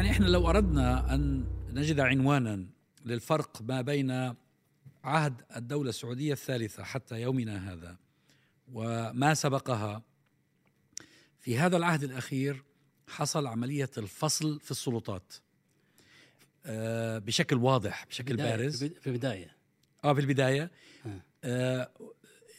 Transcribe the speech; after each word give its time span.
يعني 0.00 0.12
إحنا 0.12 0.26
لو 0.26 0.50
أردنا 0.50 1.14
أن 1.14 1.44
نجد 1.72 2.00
عنوانا 2.00 2.66
للفرق 3.04 3.62
ما 3.62 3.82
بين 3.82 4.34
عهد 5.04 5.42
الدولة 5.56 5.88
السعودية 5.88 6.32
الثالثة 6.32 6.82
حتى 6.84 7.20
يومنا 7.20 7.72
هذا 7.72 7.96
وما 8.72 9.34
سبقها 9.34 10.02
في 11.40 11.58
هذا 11.58 11.76
العهد 11.76 12.02
الأخير 12.02 12.62
حصل 13.08 13.46
عملية 13.46 13.90
الفصل 13.98 14.60
في 14.60 14.70
السلطات 14.70 15.32
آه، 16.66 17.18
بشكل 17.18 17.56
واضح 17.56 18.06
بشكل 18.06 18.36
بارز. 18.36 18.84
في 18.84 19.06
البداية. 19.06 19.56
آه 20.04 20.14
في 20.14 20.20
البداية. 20.20 20.70
آه. 21.44 21.90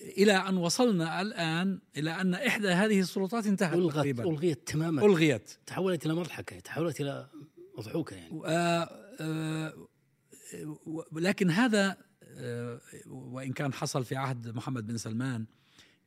آه 0.02 0.08
إلى 0.18 0.34
أن 0.34 0.58
وصلنا 0.58 1.22
الآن 1.22 1.80
إلى 1.98 2.22
أن 2.22 2.34
إحدى 2.34 2.68
هذه 2.68 3.00
السلطات 3.00 3.46
انتهت 3.46 3.74
الغت 3.74 3.96
تقريبا. 3.96 4.24
ألغيت 4.24 4.68
تماما. 4.68 5.06
ألغيت. 5.06 5.58
تحولت 5.66 6.06
إلى 6.06 6.14
مضحكة 6.16 6.60
تحولت 6.60 7.02
إلى 7.02 7.28
مضحوكة 7.78 8.16
يعني. 8.16 8.42
آه، 8.46 8.90
آه، 9.20 9.88
و- 10.86 11.20
لكن 11.20 11.50
هذا 11.52 11.98
آه، 12.24 12.82
وإن 13.08 13.54
كان 13.54 13.74
حصل 13.74 14.06
في 14.06 14.16
عهد 14.16 14.48
محمد 14.56 14.88
بن 14.88 14.98
سلمان 14.98 15.46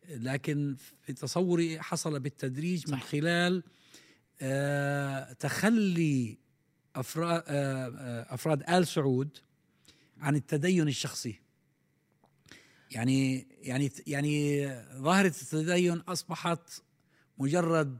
لكن 0.08 0.76
في 1.02 1.12
تصوري 1.12 1.80
حصل 1.80 2.20
بالتدريج 2.20 2.90
من. 2.90 3.00
خلال 3.00 3.62
آه، 4.40 5.32
تخلي 5.32 6.38
أفراد, 6.96 7.42
أفراد 8.28 8.62
آل 8.70 8.86
سعود 8.86 9.38
عن 10.20 10.36
التدين 10.36 10.88
الشخصي. 10.88 11.40
يعني 12.90 13.46
يعني 13.62 13.90
يعني 14.06 14.66
ظاهرة 14.96 15.34
التدين 15.42 16.02
أصبحت 16.08 16.82
مجرد 17.38 17.98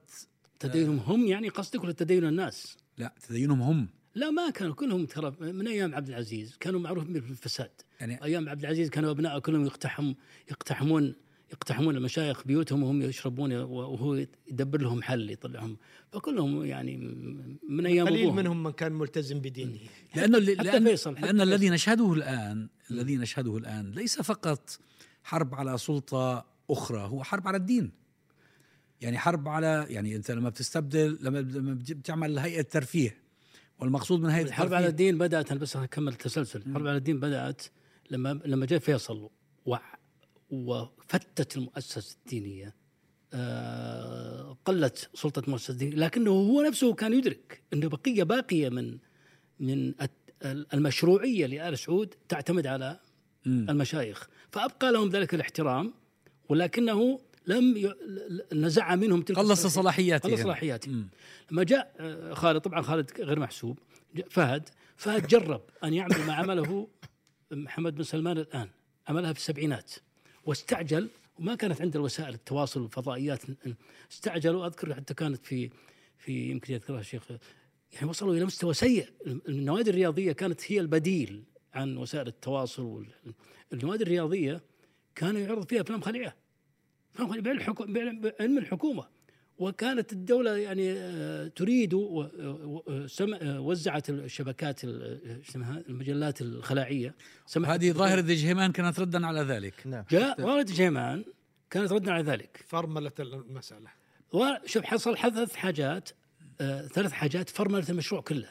تدينهم 0.59 0.99
هم 0.99 1.27
يعني 1.27 1.49
قصدك 1.49 1.85
ولا 1.85 1.93
تدين 1.93 2.25
الناس؟ 2.25 2.77
لا 2.99 3.15
تدينهم 3.29 3.63
هم 3.63 3.89
لا 4.15 4.31
ما 4.31 4.51
كانوا 4.51 4.75
كلهم 4.75 5.07
ترى 5.07 5.37
من 5.41 5.69
أيام 5.69 5.95
عبد 5.95 6.09
العزيز 6.09 6.57
كانوا 6.61 6.81
معروفين 6.81 7.13
بالفساد 7.13 7.71
يعني 8.01 8.25
أيام 8.25 8.49
عبد 8.49 8.61
العزيز 8.61 8.91
كانوا 8.91 9.11
أبناء 9.11 9.39
كلهم 9.39 9.65
يقتحم 9.67 10.15
يقتحمون 10.51 11.15
يقتحمون 11.53 11.97
المشايخ 11.97 12.47
بيوتهم 12.47 12.83
وهم 12.83 13.03
يشربون 13.03 13.53
وهو 13.53 14.15
يدبر 14.49 14.81
لهم 14.81 15.03
حل 15.03 15.31
يطلعهم. 15.31 15.77
فكلهم 16.13 16.65
يعني 16.65 16.97
من 17.69 17.87
أيام 17.87 18.07
قليل 18.07 18.21
أبوهم. 18.21 18.37
منهم 18.37 18.63
من 18.63 18.73
كان 18.73 18.93
ملتزم 18.93 19.41
بدينه. 19.41 19.79
لأنه 20.17 20.39
حتى 20.39 20.55
لأن, 20.55 20.85
فيصل، 20.85 21.17
حتى 21.17 21.27
لأن 21.27 21.41
الذي 21.41 21.59
فيصل. 21.59 21.75
نشهده 21.75 22.13
الآن 22.13 22.69
الذي 22.91 23.17
نشهده 23.17 23.57
الآن 23.57 23.91
ليس 23.91 24.21
فقط 24.21 24.79
حرب 25.25 25.55
على 25.55 25.79
سلطة 25.79 26.47
أخرى 26.71 27.01
هو 27.01 27.23
حرب 27.23 27.49
على 27.49 27.57
الدين. 27.57 27.91
يعني 29.01 29.19
حرب 29.19 29.49
على 29.49 29.87
يعني 29.89 30.17
أنت 30.17 30.31
لما 30.31 30.49
بتستبدل 30.49 31.19
لما 31.21 31.41
بتعمل 31.91 32.39
هيئة 32.39 32.63
ترفيه 32.63 33.17
والمقصود 33.79 34.21
من 34.21 34.31
هيئة 34.31 34.47
الحرب 34.47 34.75
على 34.75 34.87
الدين 34.87 35.19
بدأت 35.19 35.51
أنا 35.51 35.61
بس 35.61 35.77
أكمل 35.77 36.13
التسلسل. 36.13 36.63
الحرب 36.67 36.87
على 36.87 36.97
الدين 36.97 37.21
بدأت 37.21 37.63
لما 38.11 38.41
لما 38.45 38.67
جاء 38.67 38.79
فيصل 38.79 39.31
و 39.67 39.77
وفتت 40.51 41.57
المؤسسة 41.57 42.17
الدينية 42.25 42.75
آه، 43.35 44.57
قلت 44.65 45.11
سلطة 45.15 45.43
المؤسسة 45.47 45.73
الدينية 45.73 45.97
لكنه 45.97 46.31
هو 46.31 46.63
نفسه 46.63 46.95
كان 46.95 47.13
يدرك 47.13 47.63
إنه 47.73 47.89
بقية 47.89 48.23
باقية 48.23 48.69
من 48.69 48.99
من 49.61 49.95
المشروعية 50.45 51.47
لآل 51.47 51.79
سعود 51.79 52.15
تعتمد 52.29 52.67
على. 52.67 53.01
المشايخ 53.47 54.29
فأبقى 54.53 54.93
لهم 54.93 55.09
ذلك 55.09 55.35
الاحترام 55.35 55.95
ولكنه 56.49 57.21
لم 57.47 57.77
ي... 57.77 57.95
نزع 58.53 58.95
منهم 58.95 59.23
تلك 59.23 59.39
قلص. 59.39 59.67
صلاحياته 59.67 60.31
قلص 60.31 60.43
صلاحياته 60.43 60.91
مم. 60.91 61.09
لما 61.51 61.65
جاء 61.65 61.95
آه، 62.01 62.35
خالد 62.35 62.61
طبعا 62.61 62.83
خالد 62.83 63.11
غير 63.21 63.39
محسوب 63.39 63.79
فهد 64.31 64.69
فهد 64.97 65.27
جرب 65.27 65.63
أن 65.85 65.95
يعمل 65.95 66.27
ما 66.27 66.33
عمله 66.33 66.89
محمد 67.51 67.95
بن 67.95 68.03
سلمان 68.03 68.39
الآن 68.39 68.69
عملها 69.09 69.33
في 69.33 69.39
السبعينات 69.39 69.93
واستعجل 70.47 71.09
وما 71.39 71.55
كانت 71.55 71.81
عنده 71.81 72.01
وسائل 72.01 72.35
التواصل 72.35 72.81
والفضائيات 72.83 73.43
استعجلوا. 74.13 74.67
أذكر 74.67 74.95
حتى 74.95 75.15
كانت 75.15 75.47
في 75.47 75.71
في 76.19 76.51
يمكن 76.51 76.75
يذكرها 76.75 77.01
الشيخ 77.01 77.31
يعني 77.93 78.09
وصلوا 78.09 78.35
إلى 78.35 78.45
مستوى 78.45 78.75
سيء. 78.75 79.09
النوادي 79.27 79.91
الرياضية 79.91 80.33
كانت 80.33 80.73
هي 80.73 80.81
البديل 80.81 81.45
عن 81.75 81.97
وسائل 81.97 82.27
التواصل. 82.27 83.07
النوادي 83.73 84.03
الرياضية 84.03 84.63
كانوا 85.15 85.41
يعرض 85.41 85.69
فيها 85.69 85.81
أفلام 85.81 86.01
خليعة. 86.01 86.35
أفلام 87.15 87.29
خليعة 87.29 87.43
بعلم 87.87 88.59
الحكومة. 88.59 89.14
وكانت 89.59 90.13
الدولة 90.13 90.57
يعني 90.57 90.93
آه، 90.93 91.47
تريد 91.49 91.95
سم- 93.07 93.35
آه، 93.35 93.61
وزعت 93.61 94.11
الشبكات 94.11 94.85
آه، 94.85 95.19
المجلات 95.89 96.41
الخلاعية. 96.41 97.15
هذه 97.57 97.93
ظاهرة 97.93 98.21
دجهمان 98.21 98.73
كانت 98.73 99.01
ردا 99.01 99.27
على 99.27 99.41
ذلك. 99.41 99.87
نعم. 99.87 100.05
جاء 100.11 100.41
والد 100.41 100.71
جيمان 100.71 101.25
كانت 101.71 101.93
ردا 101.93 102.13
على 102.13 102.23
ذلك. 102.25 102.65
فرملة 102.67 103.13
المسألة. 103.21 103.89
وشوف 104.33 104.85
حصل 104.85 105.17
ثلاث 105.19 105.55
حاجات 105.55 106.09
آه، 106.61 106.87
ثلاث 106.87 107.13
حاجات 107.13 107.51
فرملت 107.51 107.91
المشروع 107.91 108.21
كله. 108.21 108.49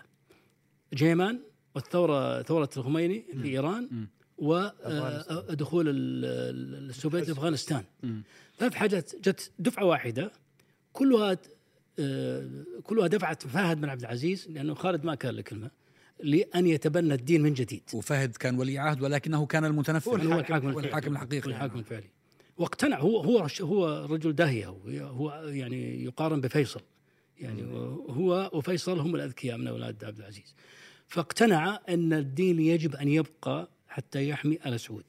جيمان 0.93 1.39
والثورة 1.75 2.41
ثورة 2.41 2.69
الخميني 2.77 3.25
في 3.41 3.47
إيران 3.47 4.07
ودخول 4.37 5.85
السوفيت 5.89 7.27
لأفغانستان 7.27 7.83
ثلاث 8.59 8.73
حاجات 8.73 9.11
جت 9.15 9.51
دفعة 9.59 9.85
واحدة. 9.85 10.31
كلها 10.93 11.37
كلها 12.83 13.07
دفعت 13.07 13.47
فهد 13.47 13.81
بن 13.81 13.89
عبد 13.89 14.01
العزيز 14.01 14.47
لأنه 14.49 14.73
خالد 14.73 15.05
ما 15.05 15.15
كان 15.15 15.35
له 15.35 15.41
كلمة 15.41 15.71
لأن 16.23 16.67
يتبنى 16.67 17.13
الدين 17.13 17.41
من 17.41 17.53
جديد. 17.53 17.83
وفهد 17.93 18.35
كان 18.37 18.57
ولي 18.59 18.77
عهد 18.77 19.01
ولكنه 19.01 19.45
كان 19.45 19.65
المتنفذ 19.65 20.11
هو 20.11 20.15
الحاكم 20.15 20.69
الحاكم 20.79 21.07
هو 21.07 21.13
الحقيقي. 21.15 21.49
الحاكم 21.49 21.79
الفعلي. 21.79 22.09
واقتنع 22.57 22.99
هو 22.99 23.17
هو 23.19 23.47
هو 23.61 24.05
رجل 24.09 24.33
داهية 24.33 24.67
هو, 24.89 25.43
يعني 25.47 26.03
يقارن 26.03 26.41
بفيصل. 26.41 26.81
يعني 27.39 27.63
هو 28.09 28.49
وفيصل 28.53 28.99
هم 28.99 29.15
الأذكياء 29.15 29.57
من 29.57 29.67
أولاد 29.67 30.03
عبد 30.03 30.19
العزيز. 30.19 30.55
فاقتنع 31.07 31.79
أن 31.89 32.13
الدين 32.13 32.59
يجب 32.59 32.95
أن 32.95 33.07
يبقى 33.07 33.69
حتى 33.87 34.29
يحمي 34.29 34.59
آل 34.65 34.79
سعود. 34.79 35.03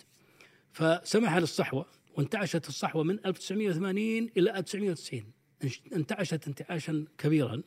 فسمح 0.72 1.36
للصحوة 1.36 1.86
وانتعشت 2.16 2.68
الصحوة 2.68 3.02
من 3.04 3.18
1980 3.26 4.30
إلى 4.36 4.58
1990 4.58 5.20
انش- 5.22 5.33
انتعشت 5.96 6.46
انتعاشا 6.48 7.04
كبيرا 7.18 7.62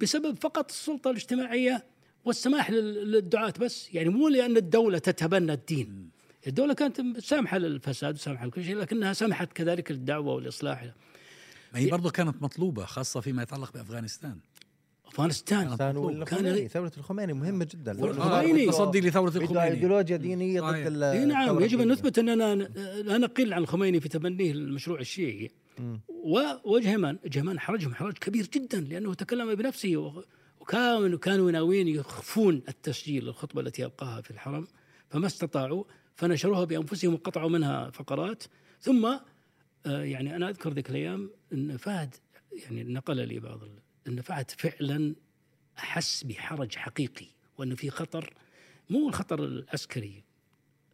بسبب 0.00 0.38
فقط 0.42 0.70
السلطة 0.70 1.10
الاجتماعية 1.10 1.84
والسماح 2.24 2.70
لل- 2.70 3.12
للدعاة 3.12 3.54
بس. 3.60 3.94
يعني 3.94 4.08
مو 4.08 4.28
لأن 4.28 4.56
الدولة 4.56 4.98
تتبنى 4.98 5.52
الدين. 5.52 6.10
الدولة 6.46 6.74
كانت 6.74 7.18
سامحة 7.18 7.58
للفساد 7.58 8.14
وسامحة 8.14 8.46
لكل 8.46 8.64
شيء 8.64 8.76
لكنها 8.76 9.12
سمحت 9.12 9.52
كذلك 9.52 9.90
للدعوة 9.92 10.34
والإصلاح. 10.34 10.84
ما 11.72 11.78
هي 11.78 11.90
برضه 11.90 12.10
كانت 12.10 12.42
مطلوبة 12.42 12.84
خاصة 12.84 13.20
فيما 13.20 13.42
يتعلق 13.42 13.72
بأفغانستان. 13.72 14.36
أفغانستان. 15.06 15.76
كان 15.76 16.68
ثورة 16.68 16.92
الخميني 16.98 17.32
مهمة 17.32 17.64
جدا. 17.70 17.92
الخميني. 17.92 18.64
التصدي 18.64 19.00
لثورة 19.00 19.36
الخميني. 19.36 19.64
ايديولوجيا 19.64 20.16
دينية 20.16 20.60
ضد 20.60 20.92
نعم 21.26 21.60
يجب 21.60 21.80
أن. 21.80 21.88
نثبت 21.92 22.18
اننا 22.18 22.54
لا 23.02 23.18
نقل 23.18 23.52
عن 23.52 23.62
الخميني 23.62 24.00
في 24.00 24.08
تبنيه 24.08 24.52
المشروع 24.52 25.00
الشيعي. 25.00 25.50
وجهمان 26.64 27.18
جهمان 27.24 27.60
حرجهم 27.60 27.94
حرج 27.94 28.18
كبير 28.18 28.46
جدا 28.46 28.80
لأنه 28.80 29.14
تكلم 29.14 29.54
بنفسه 29.54 30.24
وكانوا 30.60 31.18
كانوا 31.18 31.50
ناويين 31.50 31.88
يخفون 31.88 32.62
التسجيل 32.68 33.28
الخطبة 33.28 33.60
التي 33.60 33.84
ألقاها 33.84 34.20
في 34.20 34.30
الحرم 34.30 34.66
فما 35.08 35.26
استطاعوا 35.26 35.84
فنشروها 36.16 36.64
بأنفسهم 36.64 37.14
وقطعوا 37.14 37.50
منها 37.50 37.90
فقرات. 37.90 38.44
ثم 38.80 39.18
آه، 39.86 40.02
يعني 40.02 40.36
أنا 40.36 40.48
أذكر 40.48 40.72
ذيك 40.72 40.90
الأيام 40.90 41.30
إن 41.52 41.76
فهد 41.76 42.14
يعني 42.52 42.84
نقل 42.84 43.28
لي 43.28 43.40
بعض 43.40 43.60
إن 44.08 44.20
فهد 44.20 44.50
فعلا 44.50 45.14
أحس 45.78 46.24
بحرج 46.24 46.74
حقيقي 46.76 47.26
وأنه 47.58 47.74
في 47.74 47.90
خطر 47.90 48.34
مو 48.90 49.08
الخطر 49.08 49.44
العسكري. 49.44 50.24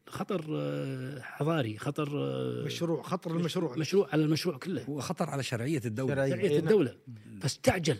خطر 0.08 0.44
آه، 0.50 1.20
حضاري 1.20 1.78
خطر 1.78 2.08
آه، 2.14 2.64
مشروع 2.64 3.02
خطر 3.02 3.36
المشروع. 3.36 3.78
مشروع 3.78 4.08
على 4.12 4.22
المشروع 4.24 4.56
كله. 4.58 4.82
هو 4.84 5.00
خطر 5.00 5.30
على 5.30 5.42
شرعية 5.42 5.80
الدولة. 5.84 6.14
شرعية. 6.14 6.30
شرعية 6.34 6.48
نعم. 6.48 6.58
الدولة. 6.58 6.96
فاستعجل. 7.40 7.96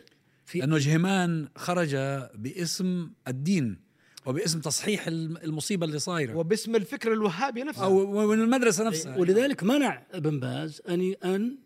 في 0.46 0.58
لأنه 0.58 0.78
جهمان 0.78 1.48
خرج 1.56 1.94
باسم 2.34 3.10
الدين 3.28 3.78
وباسم 4.26 4.60
تصحيح 4.60 5.06
الم- 5.06 5.36
المصيبة 5.36 5.86
اللي 5.86 5.98
صايرة. 5.98 6.34
وباسم 6.36 6.76
الفكر 6.76 7.12
الوهابي 7.12 7.62
نفسه. 7.62 7.84
أو 7.84 8.26
من 8.28 8.40
المدرسة 8.42 8.84
نفسها. 8.84 9.16
ولذلك 9.18 9.62
منع 9.64 10.06
ابن 10.12 10.40
باز 10.40 10.82
ان 10.88 11.14
أن 11.24 11.58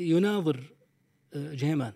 يناظر 0.00 0.60
آه، 1.34 1.54
جهيمان. 1.54 1.92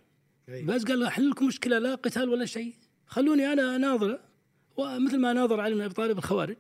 باز 0.49 0.85
قال 0.85 1.01
له 1.01 1.09
أحل 1.09 1.31
لكم 1.31 1.47
مشكلة 1.47 1.79
لا 1.79 1.95
قتال 1.95 2.29
ولا 2.29 2.45
شيء. 2.47 2.75
خلوني 3.07 3.53
أنا 3.53 3.77
أناظره. 3.77 4.21
ومثل 4.77 5.19
ما 5.21 5.33
ناظر 5.33 5.61
علي 5.61 5.75
بن 5.75 5.81
أبي 5.81 5.95
طالب 5.95 6.19
الخوارج. 6.19 6.57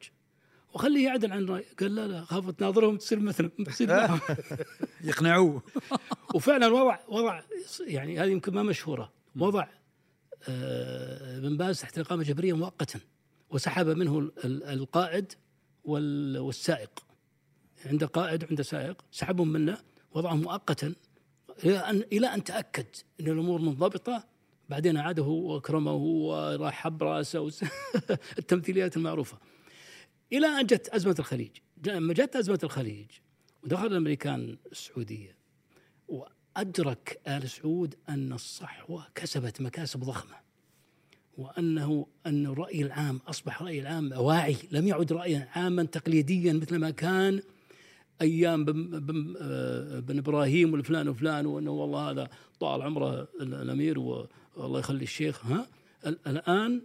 وخليه 0.77 1.07
يعدل 1.07 1.33
عن 1.33 1.45
رايه 1.47 1.65
قال 1.81 1.95
لا 1.95 2.07
لا 2.07 2.25
خاف 2.25 2.51
تناظرهم 2.51 2.97
تصير 2.97 3.19
مثلهم. 3.21 3.51
تصير 3.67 3.89
معهم 3.89 4.21
يقنعوه. 5.05 5.63
وفعلا 6.35 6.67
وضع 6.67 6.99
وضع 7.09 7.43
يعني 7.87 8.19
هذه 8.21 8.29
يمكن 8.29 8.55
ما 8.55 8.63
مشهورة. 8.63 9.13
وضع 9.37 9.67
آه، 10.49 11.39
بن 11.41 11.57
باز 11.57 11.81
تحت 11.81 11.99
الاقامه 11.99 12.23
الجبريه 12.23 12.53
مؤقتا 12.57 13.01
وسحب 13.51 13.87
منه 13.89 14.19
ال- 14.19 14.33
ال- 14.45 14.65
القائد 14.65 15.33
وال- 15.85 16.39
والسائق. 16.39 16.91
عنده 17.87 18.07
قائد 18.07 18.45
وعنده 18.45 18.63
سائق 18.63 19.05
سحبهم 19.13 19.49
منه 19.49 19.79
وضعهم 20.15 20.41
مؤقتا 20.41 20.95
إلى 21.65 21.79
أن 21.79 22.05
إلى 22.13 22.27
أن 22.27 22.45
تأكد 22.45 22.87
إن 23.21 23.27
الأمور 23.27 23.61
منضبطة. 23.61 24.25
بعدين 24.69 24.97
عاده 24.97 25.23
وأكرمه 25.23 25.93
وراح 25.95 26.75
حب 26.75 27.03
رأسه 27.03 27.51
التمثيليات 28.39 28.97
المعروفة. 28.97 29.39
إلى 30.33 30.47
أن 30.47 30.67
جت 30.67 30.89
أزمة 30.89 31.17
الخليج. 31.19 31.51
لما 31.87 32.15
جت 32.15 32.37
أزمة 32.37 32.59
الخليج 32.65 33.07
ودخل 33.65 33.87
الأمريكان 33.87 34.57
السعودية 34.73 35.37
وأدرك 36.09 37.21
آل 37.29 37.51
سعود 37.51 37.95
أن 38.09 38.33
الصحوة 38.33 39.07
كسبت 39.15 39.61
مكاسب 39.61 40.01
ضخمة 40.01 40.35
وانه 41.39 42.07
أن 42.27 42.47
الرأي 42.47 42.83
العام 42.83 43.21
أصبح 43.29 43.63
رأي 43.63 43.81
العام 43.81 44.13
واعي 44.13 44.57
لم 44.71 44.89
يعد 44.89 45.13
رأيا 45.13 45.49
عاما 45.55 45.83
تقليديا 45.83 46.53
مثل 46.53 46.77
ما 46.79 46.91
كان 46.91 47.43
أيام 48.21 48.65
بن, 48.65 49.01
بن, 49.01 49.35
آه، 49.41 50.01
بن 50.01 50.19
إبراهيم 50.19 50.73
والفلان 50.73 51.09
وفلان 51.09 51.47
وأنه 51.47 51.71
والله 51.71 52.11
هذا 52.11 52.29
طال 52.61 52.83
عمره 52.83 53.29
ال- 53.41 53.55
الأمير 53.55 53.99
والله 53.99 54.79
يخلي 54.79 55.03
الشيخ 55.03 55.47
ها؟ 55.47 55.67
ال- 56.07 56.19
الآن 56.27 56.83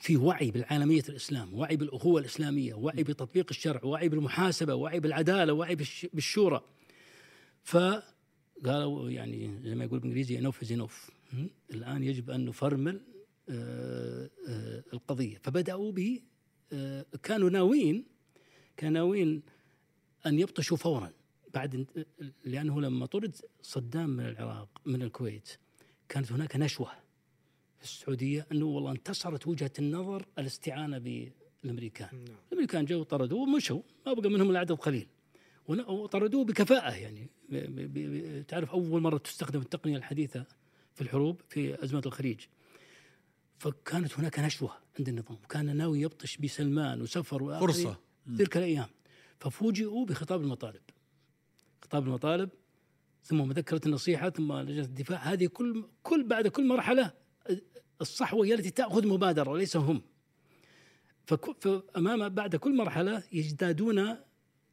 في 0.00 0.16
وعي 0.16 0.50
بالعالمية 0.50 1.02
الإسلام، 1.08 1.54
وعي 1.54 1.76
بالأخوة 1.76 2.20
الإسلامية، 2.20 2.74
وعي 2.74 3.02
بتطبيق 3.02 3.46
الشرع، 3.50 3.80
وعي 3.84 4.08
بالمحاسبة، 4.08 4.74
وعي 4.74 5.00
بالعدالة، 5.00 5.52
وعي 5.52 5.76
بالش- 5.76 6.06
بالشورى. 6.12 6.62
فقالوا 7.62 9.10
يعني 9.10 9.60
زي 9.64 9.74
ما 9.74 9.84
يقول 9.84 9.98
بالإنجليزي 9.98 10.38
enough 10.38 10.62
is 10.62 10.72
enough 10.72 11.10
الآن 11.70 12.02
يجب 12.04 12.30
أن 12.30 12.44
نفرمل 12.44 13.00
آه، 13.48 14.30
آه، 14.48 14.84
القضية. 14.92 15.38
فبدأوا 15.42 15.92
ب 15.92 16.18
آه، 16.72 17.06
كانوا 17.22 17.50
ناويين 17.50 18.04
كانوا 18.76 18.94
ناويين 18.94 19.42
أن 20.26 20.38
يبطشوا 20.38 20.76
فورا. 20.76 21.12
بعد 21.54 21.86
لأنه 22.44 22.80
لما 22.80 23.06
طرد 23.06 23.36
صدام 23.62 24.10
من 24.10 24.26
العراق 24.26 24.68
من 24.86 25.02
الكويت 25.02 25.48
كانت 26.08 26.32
هناك 26.32 26.56
نشوة. 26.56 26.90
في 26.90 27.01
السعودية 27.82 28.46
أنه 28.52 28.64
والله 28.66 28.90
انتصرت 28.92 29.46
وجهة 29.46 29.70
النظر 29.78 30.26
الاستعانة 30.38 30.98
بالأمريكان. 30.98 32.08
نعم. 32.12 32.36
الأمريكان 32.48 32.84
جو 32.84 33.02
طردوه 33.02 33.40
ومشوا 33.40 33.82
ما 34.06 34.12
بقى 34.12 34.30
منهم 34.30 34.50
إلا 34.50 34.58
عدد 34.58 34.72
قليل. 34.72 35.06
ون- 35.68 35.80
وطردوه 35.80 36.44
بكفاءة 36.44 36.94
يعني. 36.94 37.30
ب- 37.48 37.56
ب- 37.56 37.92
ب- 37.98 38.46
تعرف 38.46 38.70
أول 38.70 39.00
مرة 39.02 39.18
تستخدم 39.18 39.60
التقنية 39.60 39.96
الحديثة 39.96 40.46
في 40.94 41.00
الحروب 41.00 41.40
في 41.48 41.84
أزمة 41.84 42.02
الخليج. 42.06 42.40
فكانت 43.58 44.18
هناك 44.18 44.38
نشوة 44.38 44.72
عند 44.98 45.08
النظام. 45.08 45.38
كان 45.48 45.76
ناوي 45.76 46.00
يبطش 46.00 46.36
بسلمان 46.36 47.02
وسفر. 47.02 47.38
في 48.30 48.36
تلك 48.38 48.56
الأيام. 48.56 48.88
ففوجئوا 49.40 50.06
بخطاب 50.06 50.40
المطالب. 50.42 50.80
خطاب 51.82 52.06
المطالب 52.06 52.50
ثم 53.24 53.48
مذكرة 53.48 53.80
النصيحة 53.86 54.30
ثم 54.30 54.52
لجنة 54.52 54.84
الدفاع. 54.84 55.18
هذه 55.18 55.46
كل 55.46 55.84
كل 56.02 56.24
بعد 56.28 56.48
كل 56.48 56.66
مرحلة 56.68 57.12
الصحوة 58.00 58.46
هي 58.46 58.54
التي 58.54 58.70
تأخذ 58.70 59.06
مبادرة 59.06 59.50
وليس 59.50 59.76
هم. 59.76 60.02
فأمام 61.26 62.28
بعد 62.28 62.56
كل 62.56 62.76
مرحلة 62.76 63.22
يزدادون 63.32 64.16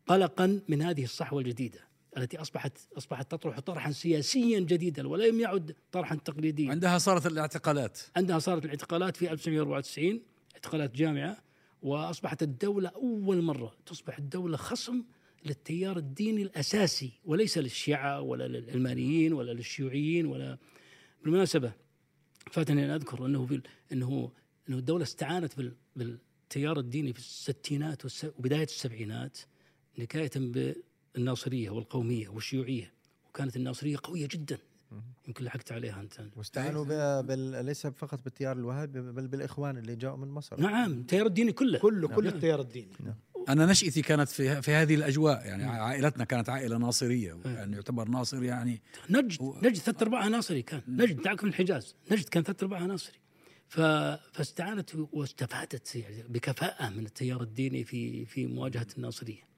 قلقا 0.07 0.61
من 0.67 0.81
هذه 0.81 1.03
الصحوة 1.03 1.41
الجديدة 1.41 1.79
التي 2.17 2.41
أصبحت 2.41 2.77
أصبحت 2.97 3.31
تطرح 3.31 3.59
طرحا 3.59 3.91
سياسيا 3.91 4.59
جديدا 4.59 5.07
ولم 5.07 5.39
يعد 5.39 5.75
طرحا 5.91 6.15
تقليديا. 6.15 6.71
عندها 6.71 6.97
صارت 6.97 7.25
الاعتقالات. 7.25 7.99
عندها 8.15 8.39
صارت 8.39 8.65
الاعتقالات 8.65 9.17
في 9.17 9.31
1994 9.31 10.21
اعتقالات 10.55 10.95
جامعة 10.95 11.37
وأصبحت 11.81 12.43
الدولة 12.43 12.89
أول 12.89 13.41
مرة 13.41 13.75
تصبح 13.85 14.17
الدولة 14.17 14.57
خصم 14.57 15.03
للتيار 15.45 15.97
الديني 15.97 16.41
الأساسي 16.41 17.11
وليس 17.25 17.57
للشيعة 17.57 18.21
ولا 18.21 18.47
للعلمانيين 18.47 19.33
ولا 19.33 19.51
للشيوعيين 19.51 20.25
ولا 20.25 20.57
بالمناسبة 21.23 21.71
فاتني 22.51 22.85
أن 22.85 22.89
أذكر 22.89 23.25
أنه 23.25 23.45
في 23.45 23.61
أنه 23.91 24.31
أنه 24.69 24.77
الدولة 24.77 25.03
استعانت 25.03 25.57
بال- 25.57 25.73
بالتيار 25.95 26.79
الديني 26.79 27.13
في 27.13 27.19
الستينات 27.19 28.03
والس- 28.05 28.31
وبداية 28.39 28.63
السبعينات 28.63 29.37
نكاية 29.99 30.31
بالناصرية 31.15 31.69
والقومية 31.69 32.29
والشيوعية 32.29 32.93
وكانت 33.29 33.55
الناصرية 33.55 33.97
قوية 34.03 34.27
جدا. 34.31 34.57
يمكن 35.27 35.45
لحقت 35.45 35.71
عليها 35.71 36.01
أنت. 36.01 36.13
واستعانوا 36.35 36.85
ب- 36.85 37.25
بال... 37.27 37.65
ليس 37.65 37.87
فقط 37.87 38.23
بالتيار 38.23 38.57
الوهابي 38.57 39.01
بل 39.01 39.27
بالإخوان 39.27 39.77
اللي 39.77 39.95
جاءوا 39.95 40.17
من 40.17 40.27
مصر. 40.27 40.59
نعم 40.61 40.91
التيار 40.91 41.25
الديني 41.25 41.51
كله. 41.51 41.79
كله 41.79 42.07
كل 42.07 42.23
نعم. 42.25 42.33
التيار 42.33 42.61
الديني. 42.61 42.91
أنا 43.49 43.65
نشأتي 43.65 44.01
كانت 44.01 44.29
في 44.29 44.61
في 44.61 44.71
هذه 44.71 44.95
الأجواء 44.95 45.45
يعني 45.45 45.63
عائلتنا 45.63 46.23
كانت 46.23 46.49
عائلة 46.49 46.77
ناصرية 46.77 47.37
يعني 47.45 47.75
يعتبر 47.75 48.07
ناصر 48.07 48.43
يعني 48.43 48.81
نجد 49.09 49.41
هو- 49.41 49.57
نجد 49.63 49.75
ثلاث 49.77 50.01
أرباعها 50.01 50.29
ناصري 50.29 50.61
كان. 50.61 50.81
نجد 50.87 51.21
دعك 51.21 51.43
من 51.43 51.49
الحجاز 51.49 51.95
نجد 52.11 52.29
كان 52.29 52.43
ثلاث 52.43 52.63
أرباعها 52.63 52.87
ناصري. 52.87 53.15
ف... 53.67 53.79
فاستعانت 54.33 54.89
واستفادت 55.13 55.95
يعني 55.95 56.23
بكفاءة 56.29 56.89
من 56.89 57.05
التيار 57.05 57.41
الديني 57.41 57.83
في 57.83 58.25
في 58.25 58.45
مواجهة 58.47 58.87
الناصرية. 58.97 59.48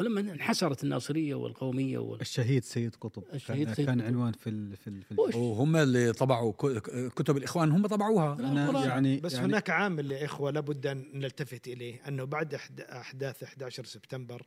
ولما 0.00 0.20
انحسرت 0.20 0.84
الناصرية 0.84 1.34
والقومية 1.34 1.98
وال... 1.98 2.20
الشهيد 2.20 2.64
سيد 2.64 2.94
قطب 3.00 3.22
الشهيد 3.34 3.64
كان, 3.66 3.74
سيد 3.74 3.86
كان 3.86 3.98
قطب. 4.00 4.06
عنوان 4.06 4.32
في 4.32 4.50
ال 4.50 4.76
في 4.76 4.88
ال 4.88 5.02
في؟ 5.02 5.12
ال 5.12 5.36
وهم 5.36 5.76
اللي 5.76 6.12
طبعوا 6.12 6.52
ك- 6.52 7.12
كتب 7.16 7.36
الإخوان 7.36 7.70
هم 7.72 7.86
طبعوها 7.86 8.32
القرآن. 8.34 8.88
يعني 8.88 9.20
بس 9.20 9.32
يعني 9.34 9.46
هناك 9.46 9.70
عامل 9.70 10.12
يا 10.12 10.24
إخوة 10.24 10.50
لابد 10.50 10.86
أن 10.86 11.04
نلتفت 11.14 11.68
إليه 11.68 12.00
أنه 12.08 12.24
بعد 12.24 12.54
أحد- 12.56 12.90
أحداث 12.92 13.42
11 13.42 13.84
سبتمبر 13.84 14.46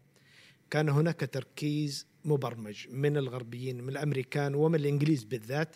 كان 0.70 0.90
هناك 0.90 1.30
تركيز 1.34 2.08
مبرمج 2.26 2.88
من 2.90 3.18
الغربيين 3.18 3.82
من 3.84 3.90
الأمريكان 3.90 4.56
ومن 4.56 4.76
الإنجليز 4.80 5.24
بالذات 5.24 5.76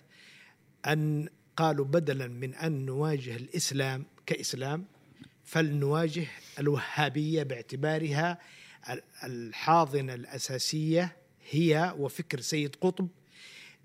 أن 0.88 1.30
قالوا 1.58 1.86
بدلا 1.86 2.28
من 2.28 2.56
أن 2.56 2.86
نواجه 2.86 3.36
الإسلام 3.36 4.06
كإسلام 4.26 4.86
فلنواجه 5.44 6.26
الوهابية 6.60 7.44
باعتبارها 7.44 8.38
ال- 8.90 9.02
الحاضنة 9.24 10.14
الأساسية 10.14 11.16
هي 11.50 11.94
وفكر 11.98 12.40
سيد 12.40 12.76
قطب 12.82 13.08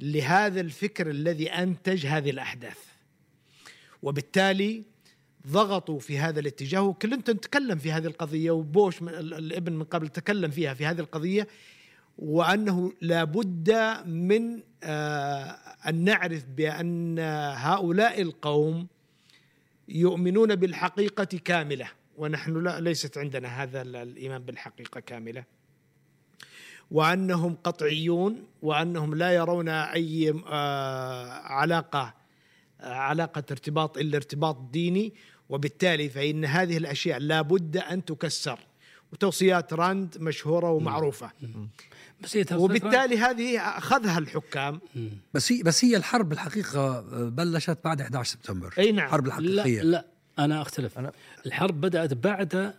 لهذا 0.00 0.60
الفكر 0.60 1.10
الذي 1.10 1.50
أنتج 1.50 2.06
هذه 2.06 2.30
الأحداث. 2.30 2.78
وبالتالي 4.02 4.82
ضغطوا 5.48 5.98
في 6.00 6.18
هذا 6.18 6.40
الاتجاه 6.40 6.82
وكلينتون 6.82 7.40
تكلم 7.40 7.78
في 7.78 7.92
هذه 7.92 8.06
القضية 8.06 8.50
وبوش 8.50 9.02
من 9.02 9.08
ال- 9.14 9.34
الابن 9.34 9.72
من 9.72 9.84
قبل 9.84 10.08
تكلم 10.08 10.50
فيها 10.50 10.74
في 10.74 10.86
هذه 10.86 11.00
القضية 11.00 11.48
وأنه 12.18 12.92
لابد 13.00 13.70
من 14.06 14.62
آه، 14.82 15.50
أن 15.88 16.04
نعرف 16.04 16.44
بأن 16.44 17.18
هؤلاء 17.56 18.22
القوم 18.22 18.86
يؤمنون 19.88 20.54
بالحقيقة 20.54 21.24
كاملة. 21.24 21.88
ونحن 22.16 22.62
لا 22.62 22.80
ليست 22.80 23.18
عندنا 23.18 23.62
هذا 23.62 23.82
ال- 23.82 23.96
الإيمان 23.96 24.42
بالحقيقة 24.42 25.00
كاملة. 25.00 25.44
وأنهم 26.90 27.56
قطعيون 27.64 28.44
وأنهم 28.62 29.14
لا 29.14 29.32
يرون 29.32 29.68
أي 29.68 30.42
آه، 30.46 31.30
علاقة 31.32 32.14
آه، 32.80 32.94
علاقة 32.94 33.44
ارتباط 33.50 33.98
إلا 33.98 34.16
ارتباط 34.16 34.70
ديني. 34.72 35.14
وبالتالي 35.48 36.08
فإن 36.08 36.44
هذه 36.44 36.76
الأشياء 36.76 37.18
لابد 37.18 37.76
أن 37.76 38.04
تكسر. 38.04 38.58
وتوصيات 39.12 39.72
راند 39.72 40.18
مشهورة 40.20 40.70
ومعروفة. 40.70 41.30
بس 42.20 42.36
هي 42.36 42.44
وبالتالي 42.52 43.18
هذه 43.18 43.58
أخذها 43.60 44.18
الحكام. 44.18 44.80
بس 45.34 45.52
هي 45.52 45.62
بس 45.62 45.84
هي 45.84 45.96
الحرب 45.96 46.32
الحقيقة 46.32 47.00
بلشت 47.28 47.78
بعد 47.84 48.00
11 48.00 48.30
سبتمبر. 48.32 48.74
أي 48.78 48.92
نعم. 48.92 49.06
الحرب 49.06 49.26
لا 49.26 49.38
الحقيقية. 49.38 49.82
لا. 49.82 50.06
أنا 50.38 50.62
أختلف. 50.62 50.98
أنا- 50.98 51.12
الحرب 51.46 51.80
بدأت 51.80 52.14
بعد 52.14 52.74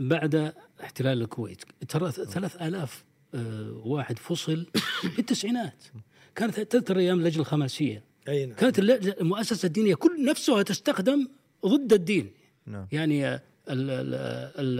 بعد 0.00 0.52
احتلال 0.82 1.22
الكويت. 1.22 1.64
ترى 1.88 2.12
ثلاث 2.12 2.62
آلاف 2.62 3.04
آه، 3.34 3.82
واحد 3.84 4.18
فصل 4.18 4.66
في 5.00 5.18
التسعينات. 5.18 5.84
كانت 6.34 6.60
تذكر 6.60 6.98
أيام 6.98 7.18
اللجنه 7.18 7.40
الخماسية. 7.40 8.02
أي 8.28 8.46
نعم. 8.46 8.56
كانت 8.56 8.78
المؤسسة 9.20 9.66
الدينية 9.66 9.94
كل 9.94 10.24
نفسها 10.24 10.62
تستخدم 10.62 11.28
ضد 11.66 11.92
الدين. 11.92 12.30
نعم. 12.66 12.86
يعني 12.92 13.26
آه، 13.26 13.42
ال 13.68 13.90
ال 14.58 14.78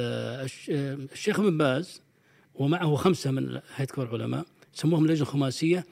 آه، 0.71 1.05
الشيخ 1.13 1.41
ابن 1.41 1.59
باز 1.59 2.01
ومعه 2.55 2.95
خمسة 2.95 3.31
من 3.31 3.61
هيئة 3.75 3.89
كبار 3.89 4.17
العلماء 4.17 4.47
سموهم 4.73 5.05
اللجنه 5.05 5.23
الخماسية 5.23 5.85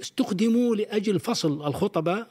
استخدموا 0.00 0.76
لأجل 0.76 1.20
فصل 1.20 1.66
الخطباء 1.66 2.28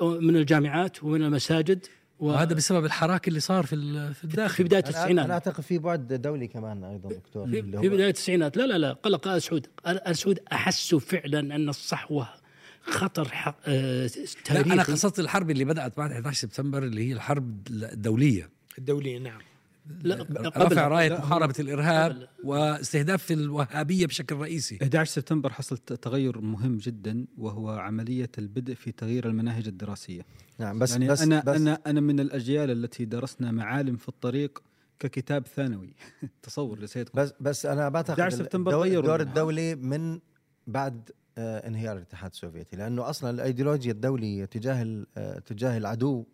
من 0.00 0.36
الجامعات 0.36 1.04
ومن 1.04 1.22
المساجد 1.22 1.86
وهذا 2.20 2.54
بسبب 2.54 2.84
الحراك 2.84 3.28
اللي 3.28 3.40
صار 3.40 3.66
في 3.66 3.76
في 4.14 4.24
الداخل. 4.24 4.54
في 4.56 4.62
بداية 4.64 4.80
أنا, 4.80 4.88
أنا 4.90 4.98
التسعينات. 4.98 5.30
اعتقد 5.30 5.62
في 5.62 5.78
بعد 5.78 6.12
دولي 6.12 6.46
كمان 6.46 6.84
أيضا 6.84 7.08
دكتور 7.08 7.46
في, 7.50 7.60
اللي 7.60 7.80
في 7.80 7.88
بداية 7.88 8.08
التسعينات. 8.08 8.56
لا 8.56 8.66
لا 8.66 8.78
لا 8.78 8.92
قلق 8.92 9.28
ال 9.28 9.42
سعود 9.42 9.66
ال 9.86 10.16
سعود 10.16 10.38
احسوا 10.52 10.98
فعلا 11.00 11.40
أن 11.40 11.68
الصحوة 11.68 12.28
خطر 12.82 13.28
ح- 13.28 13.54
آه، 13.66 14.02
لا 14.06 14.10
تاريخي. 14.44 14.72
أنا 14.72 14.82
قصدت 14.82 15.18
الحرب 15.20 15.50
اللي 15.50 15.64
بدأت 15.64 15.96
بعد 15.96 16.12
11 16.12 16.36
سبتمبر 16.40 16.82
اللي 16.82 17.08
هي 17.08 17.12
الحرب 17.12 17.66
الدولية. 17.70 18.50
الدولية 18.78 19.18
نعم. 19.18 19.40
لا 19.86 20.26
رفع 20.56 20.88
راية 20.88 21.08
لا، 21.08 21.18
محاربة 21.18 21.54
الإرهاب. 21.58 22.28
واستهداف 22.44 23.32
الوهابية 23.32 24.06
بشكل 24.06 24.36
رئيسي. 24.36 24.78
11 24.82 25.10
سبتمبر 25.10 25.52
حصل 25.52 25.78
تغير 25.78 26.40
مهم 26.40 26.76
جدا 26.76 27.26
وهو 27.38 27.70
عملية 27.70 28.30
البدء 28.38 28.74
في 28.74 28.92
تغيير 28.92 29.26
المناهج 29.26 29.68
الدراسية. 29.68 30.22
نعم 30.58 30.78
بس 30.78 30.92
يعني 30.92 31.08
بس 31.08 31.22
أنا 31.22 31.40
بس. 31.40 31.56
أنا 31.56 31.78
أنا 31.86 32.00
من 32.00 32.20
الأجيال 32.20 32.70
التي 32.70 33.04
درسنا 33.04 33.52
معالم 33.52 33.96
في 33.96 34.08
الطريق 34.08 34.62
ككتاب 34.98 35.46
ثانوي. 35.46 35.94
تصور 36.42 36.78
لسيد 36.78 37.08
قطب 37.08 37.20
بس 37.20 37.32
بس 37.40 37.66
أنا 37.66 37.88
بعتقد 37.88 38.20
11 38.20 38.36
سبتمبر 38.36 38.84
الدور, 38.84 38.98
الدور. 38.98 39.20
الدولي 39.20 39.74
من 39.74 40.20
بعد 40.66 41.10
آه، 41.38 41.68
انهيار 41.68 41.96
الاتحاد 41.96 42.30
السوفيتي 42.30 42.76
لأنه 42.76 43.10
أصلا 43.10 43.30
الأيديولوجيا 43.30 43.92
الدولية 43.92 44.44
تجاه 44.44 45.04
آه، 45.16 45.38
تجاه 45.38 45.76
العدو 45.76 46.24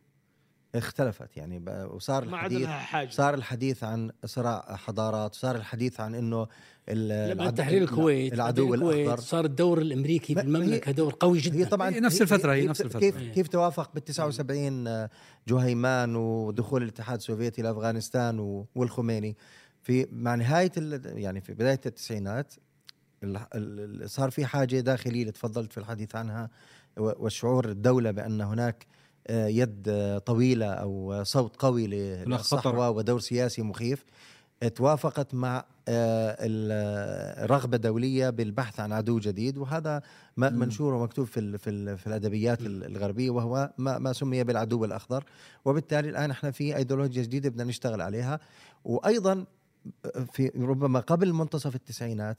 اختلفت. 0.74 1.36
يعني 1.36 1.64
وصار 1.90 2.24
ما 2.24 2.36
عاد 2.36 2.50
الحديث 2.52 2.68
لها 2.68 2.78
حاجة. 2.78 3.08
صار 3.10 3.34
الحديث 3.34 3.84
عن 3.84 4.10
صراع 4.24 4.76
حضارات 4.76 5.34
صار 5.34 5.56
الحديث 5.56 6.00
عن 6.00 6.14
إنه 6.14 6.46
ال- 6.88 7.30
لما 7.30 7.42
العدو- 7.44 7.56
تحرير 7.56 7.82
الكويت 7.82 8.32
العدو 8.32 8.74
الأخضر. 8.74 9.20
صار 9.20 9.44
الدور 9.44 9.78
الأمريكي 9.80 10.34
بالمملكة 10.34 10.92
دور 10.92 11.16
قوي 11.20 11.38
جدا. 11.38 11.58
هي 11.58 11.64
طبعا 11.64 11.90
هي 11.90 12.00
نفس 12.00 12.22
الفترة، 12.22 12.52
هي 12.52 12.60
كيف- 12.60 12.70
نفس 12.70 12.80
الفترة. 12.80 13.00
كيف 13.00 13.18
إيه. 13.18 13.32
كيف 13.32 13.48
توافق 13.48 13.94
بال 13.94 14.04
79 14.04 14.86
آه، 14.86 15.10
جهيمان 15.48 16.16
ودخول 16.16 16.82
الاتحاد 16.82 17.18
السوفيتي 17.18 17.62
لأفغانستان 17.62 18.64
والخميني؟ 18.74 19.36
في 19.82 20.06
مع 20.12 20.34
نهاية 20.34 20.72
ال- 20.76 21.18
يعني 21.18 21.40
في 21.40 21.54
بداية 21.54 21.80
التسعينات 21.86 22.54
ال- 23.22 23.36
ال- 23.36 24.02
ال- 24.02 24.10
صار 24.10 24.30
في 24.30 24.46
حاجة 24.46 24.80
داخلية 24.80 25.20
اللي 25.20 25.32
تفضلت 25.32 25.72
في 25.72 25.78
الحديث 25.78 26.16
عنها 26.16 26.50
والشعور 26.96 27.68
الدولة 27.68 28.10
بأن 28.10 28.40
هناك 28.40 28.86
يد 29.30 29.88
آه، 29.88 30.18
طويلة 30.18 30.66
أو 30.66 31.20
صوت 31.24 31.56
قوي. 31.56 31.86
للصحوه 31.86 32.90
ودور 32.90 33.20
سياسي 33.20 33.62
مخيف 33.62 34.04
توافقت 34.74 35.34
مع 35.34 35.64
آه، 35.88 36.36
الرغبه 36.40 37.76
الدوليه 37.76 38.30
بالبحث 38.30 38.80
عن 38.80 38.92
عدو 38.92 39.18
جديد 39.18 39.58
وهذا 39.58 40.02
منشور 40.36 40.94
ومكتوب 40.94 41.26
في 41.26 41.58
في, 41.58 41.96
في 41.96 42.06
الأدبيات 42.06 42.60
ال- 42.60 42.84
الغربية 42.84 43.30
وهو 43.30 43.70
ما, 43.78 43.98
ما 43.98 44.12
سمي 44.12 44.44
بالعدو 44.44 44.84
الأخضر. 44.84 45.24
وبالتالي 45.64 46.08
الآن 46.08 46.30
إحنا 46.30 46.50
في 46.50 46.76
أيديولوجيا 46.76 47.22
جديدة 47.22 47.48
بدنا 47.48 47.64
نشتغل 47.64 48.00
عليها. 48.00 48.40
وأيضا 48.84 49.44
في 50.32 50.48
ربما 50.56 51.00
قبل 51.00 51.32
منتصف 51.32 51.74
التسعينات 51.74 52.36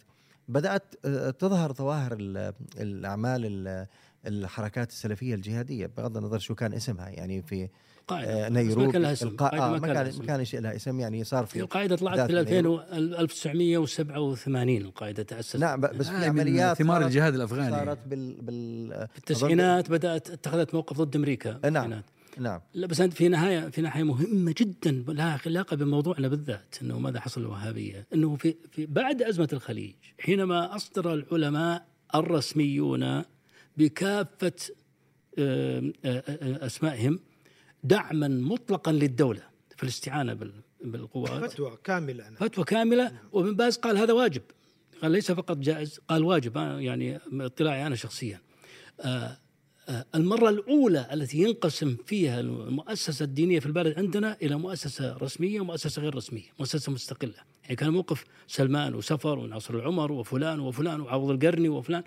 بدأت 0.48 0.84
آه، 1.06 1.30
تظهر 1.30 1.74
ظواهر 1.74 2.14
ال- 2.20 2.54
الأعمال 2.80 3.46
ال- 3.46 3.88
الحركات 4.28 4.90
السلفية 4.90 5.36
الجهادية 5.36 5.86
بغض 5.98 6.18
النظر 6.18 6.40
شو 6.40 6.56
كان 6.56 6.74
اسمها 6.74 7.10
يعني 7.10 7.42
في 7.42 7.70
قاعدة 8.08 8.46
آه، 8.46 8.50
بس 8.50 8.52
ما 8.52 8.62
نيروبي 8.62 8.92
كان 8.92 9.02
لها 9.02 9.14
اسم 9.14 9.28
القا... 9.28 9.48
قاعدة 9.48 9.66
آه 9.66 9.72
ما 9.72 9.80
كان 9.80 9.92
لها 9.92 10.04
كان 10.04 10.08
اسم. 10.08 10.20
ما 10.20 10.26
كان 10.26 10.64
لها 10.64 10.76
اسم 10.76 11.00
يعني 11.00 11.24
صار 11.24 11.46
في 11.46 11.60
القاعدة 11.60 11.96
طلعت 11.96 12.20
في 12.20 12.40
2000 12.40 12.54
نيروبي. 12.54 12.84
و 12.84 12.84
1987 12.94 14.78
القاعدة 14.78 15.24
تأسست 15.24 15.56
نعم 15.56 15.82
بس 15.82 16.10
في 16.10 16.18
من 16.18 16.24
عمليات 16.24 16.78
ثمار 16.78 17.06
الجهاد 17.06 17.36
الأفغاني 17.36 17.72
صارت 17.72 18.08
بال 18.08 18.42
بال 18.42 19.08
في 19.12 19.18
التسعينات 19.18 19.92
بدات 19.92 20.30
اتخذت 20.30 20.74
موقف 20.74 21.02
ضد 21.02 21.16
أمريكا 21.16 21.70
نعم. 21.70 22.02
نعم 22.38 22.62
لا 22.74 22.88
بس 22.88 23.02
أنت 23.02 23.14
في 23.14 23.28
نهايه 23.28 23.70
في 23.70 23.82
ناحيه 23.82 24.04
مهمة 24.04 24.56
جدا 24.58 24.92
لها 24.92 25.40
علاقة 25.46 25.76
بموضوعنا 25.76 26.28
بالذات 26.28 26.76
إنه 26.82 27.00
ماذا 27.00 27.20
حصل 27.20 27.42
للوهابيه 27.42 28.08
إنه 28.14 28.36
في 28.36 28.56
في 28.72 28.86
بعد 28.86 29.22
أزمة 29.22 29.50
الخليج 29.54 29.96
حينما 30.20 30.76
أصدر 30.76 31.14
العلماء 31.14 31.86
الرسميون 32.16 33.24
بكافة 33.84 34.52
آم، 35.40 35.94
آه، 36.06 36.24
آه، 36.28 36.66
أسمائهم 36.66 37.20
دعما 37.84 38.28
مطلقا 38.28 38.92
للدولة 38.92 39.42
في 39.78 39.84
الاستعانة 39.84 40.34
بال- 40.34 40.54
بالقوات 40.84 41.52
فتوى 41.52 41.78
كاملة 41.84 42.28
أنا. 42.28 42.36
فتوى 42.36 42.64
كاملة 42.66 43.12
وابن 43.32 43.56
باز 43.56 43.78
قال 43.78 43.98
هذا 43.98 44.14
واجب. 44.14 44.42
قال 45.02 45.12
ليس 45.12 45.32
فقط 45.32 45.58
جائز 45.58 46.00
قال 46.08 46.24
واجب 46.24 46.58
أنا 46.58 46.82
يعني 46.82 47.20
اطلاعي 47.32 47.88
أنا 47.88 47.96
شخصيا. 47.96 48.42
آه، 49.02 49.38
آه، 49.90 50.06
المرة 50.16 50.50
الأولى 50.50 51.08
التي 51.14 51.38
ينقسم 51.38 51.98
فيها 52.06 52.40
المؤسسة 52.40 53.24
الدينية 53.26 53.60
في 53.60 53.66
البلد 53.66 53.98
عندنا 54.00 54.38
إلى 54.42 54.56
مؤسسة 54.56 55.18
رسمية 55.18 55.62
ومؤسسة 55.62 56.02
غير 56.02 56.16
رسمية 56.16 56.44
مؤسسة 56.60 56.92
مستقلة. 56.92 57.34
يعني 57.64 57.76
كان 57.76 57.90
موقف 57.90 58.26
سلمان 58.48 58.96
وسفر 58.96 59.40
وناصر 59.40 59.74
العمر 59.76 60.12
وفلان 60.12 60.60
وفلان 60.60 61.02
وعوض 61.02 61.30
القرني 61.30 61.70
وفلان. 61.70 62.04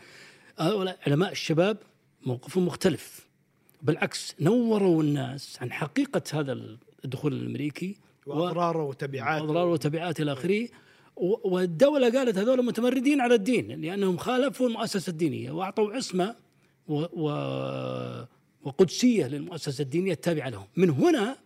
هؤلاء 0.59 0.99
علماء 1.06 1.32
الشباب 1.32 1.76
موقفهم 2.26 2.66
مختلف 2.66 3.28
بالعكس 3.82 4.35
نوروا 4.40 5.02
الناس 5.02 5.59
عن 5.61 5.73
حقيقة 5.73 6.23
هذا 6.32 6.52
الدخول 7.04 7.32
الأمريكي 7.32 7.97
و- 8.26 8.30
وأضراره 8.38 8.82
وتبعاته. 8.82 9.44
اضرار 9.44 9.68
وتبعات 9.68 10.21
إلى 10.21 10.32
آخره. 10.32 10.68
و- 11.16 11.49
والدولة 11.54 12.11
قالت 12.18 12.38
هذول 12.38 12.64
متمردين 12.64 13.21
على 13.21 13.35
الدين 13.35 13.80
لأنهم 13.80 14.16
خالفوا 14.16 14.68
المؤسسة 14.68 15.11
الدينية 15.11 15.50
وأعطوا 15.50 15.92
عصمة 15.92 16.35
و 16.88 16.94
و 17.12 17.28
وقدسية 18.62 19.26
للمؤسسة 19.26 19.82
الدينية 19.82 20.12
التابعة 20.12 20.49
لهم. 20.49 20.66
من 20.76 20.90
هنا 20.90 21.37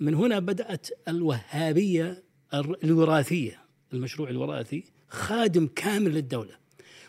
من 0.00 0.14
هنا 0.14 0.38
بدأت 0.38 0.88
الوهابية 1.08 2.22
الر- 2.54 2.76
الوراثية 2.84 3.60
المشروع 3.92 4.28
الوراثي 4.30 4.84
خادم 5.08 5.66
كامل 5.76 6.10
للدولة. 6.14 6.60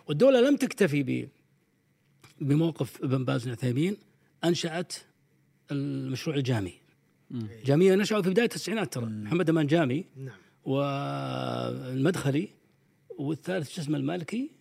والدولة 0.07 0.49
لم 0.49 0.55
تكتفي 0.55 1.03
ب 1.03 1.29
بموقف 2.41 3.03
ابن 3.03 3.25
باز 3.25 3.45
بن 3.45 3.51
عثيمين 3.51 3.97
أنشأت 4.43 4.93
المشروع 5.71 6.35
الجامعي. 6.35 6.81
جامعية 7.65 7.95
نشأوا 7.95 8.21
في 8.21 8.29
بداية 8.29 8.45
التسعينات 8.45 8.93
ترى 8.93 9.05
محمد 9.05 9.49
أمان 9.49 9.67
جامي 9.67 10.05
نعم. 10.17 10.35
والمدخلي 10.63 12.49
والثالث 13.17 13.69
شو 13.69 13.81
اسمه 13.81 13.97
المالكي؟ 13.97 14.51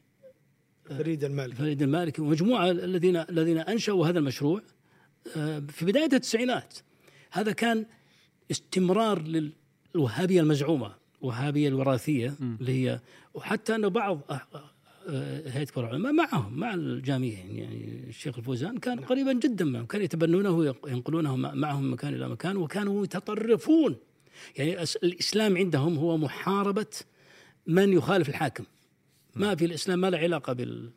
فريد 0.85 1.25
المالكي. 1.25 1.57
فريد 1.57 1.83
المالكي 1.83 2.23
ومجموعة 2.23 2.71
الذين 2.71 3.17
الذين 3.17 3.59
أنشأوا 3.59 4.07
هذا 4.07 4.19
المشروع 4.19 4.63
آه، 5.37 5.59
في 5.59 5.85
بداية 5.85 6.05
التسعينات. 6.13 6.79
هذا 7.31 7.53
كان 7.53 7.87
استمرار 8.51 9.23
للوهابية 9.95 10.41
المزعومة 10.41 10.95
الوهابيه 11.23 11.69
الوراثية 11.69 12.35
اللي 12.41 12.73
هي 12.73 13.01
وحتى 13.35 13.75
انه 13.75 13.89
بعض 13.89 14.21
هيئه 15.47 15.64
كبار 15.64 15.85
العلماء 15.87 16.12
معهم 16.12 16.59
مع 16.59 16.75
الجامعيين. 16.75 17.57
يعني 17.59 18.04
الشيخ 18.09 18.38
الفوزان 18.38 18.78
كان 18.78 19.00
قريبا 19.00 19.33
جدا 19.33 19.64
معهم 19.64 19.87
كانوا 19.87 20.04
يتبنونه 20.04 20.75
ينقلونه 20.88 21.37
مع- 21.37 21.54
معهم 21.54 21.83
من 21.85 21.90
مكان 21.90 22.14
إلى 22.14 22.28
مكان 22.28 22.57
وكانوا 22.57 23.04
يتطرفون. 23.04 23.97
يعني 24.57 24.83
الإسلام 24.83 25.57
عندهم 25.57 25.97
هو 25.99 26.16
محاربة 26.16 26.87
من 27.66 27.92
يخالف 27.92 28.28
الحاكم. 28.28 28.64
ما 29.37 29.54
في 29.54 29.64
الإسلام 29.64 30.00
ما 30.00 30.11
له 30.11 30.19
علاقة 30.19 30.52
بال 30.52 30.90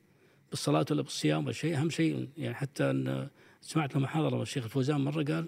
بالصلاة 0.50 0.86
ولا 0.92 1.02
بالصيام 1.02 1.44
ولا 1.44 1.54
شيء. 1.54 1.78
أهم 1.78 1.90
شيء 1.90 2.28
يعني 2.38 2.56
حتى 2.56 2.90
أن 2.90 3.28
سمعت 3.62 3.96
له 3.96 4.02
محاضره 4.02 4.42
الشيخ 4.42 4.64
الفوزان 4.64 5.02
مرة 5.02 5.24
قال 5.24 5.46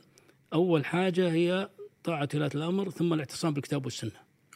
أول 0.54 0.86
حاجة 0.86 1.32
هي 1.32 1.70
طاعة 2.04 2.30
ولاة 2.34 2.50
الأمر 2.56 2.90
ثم 2.90 3.14
الاعتصام 3.14 3.54
بالكتاب 3.54 3.86
والسنة. 3.86 4.12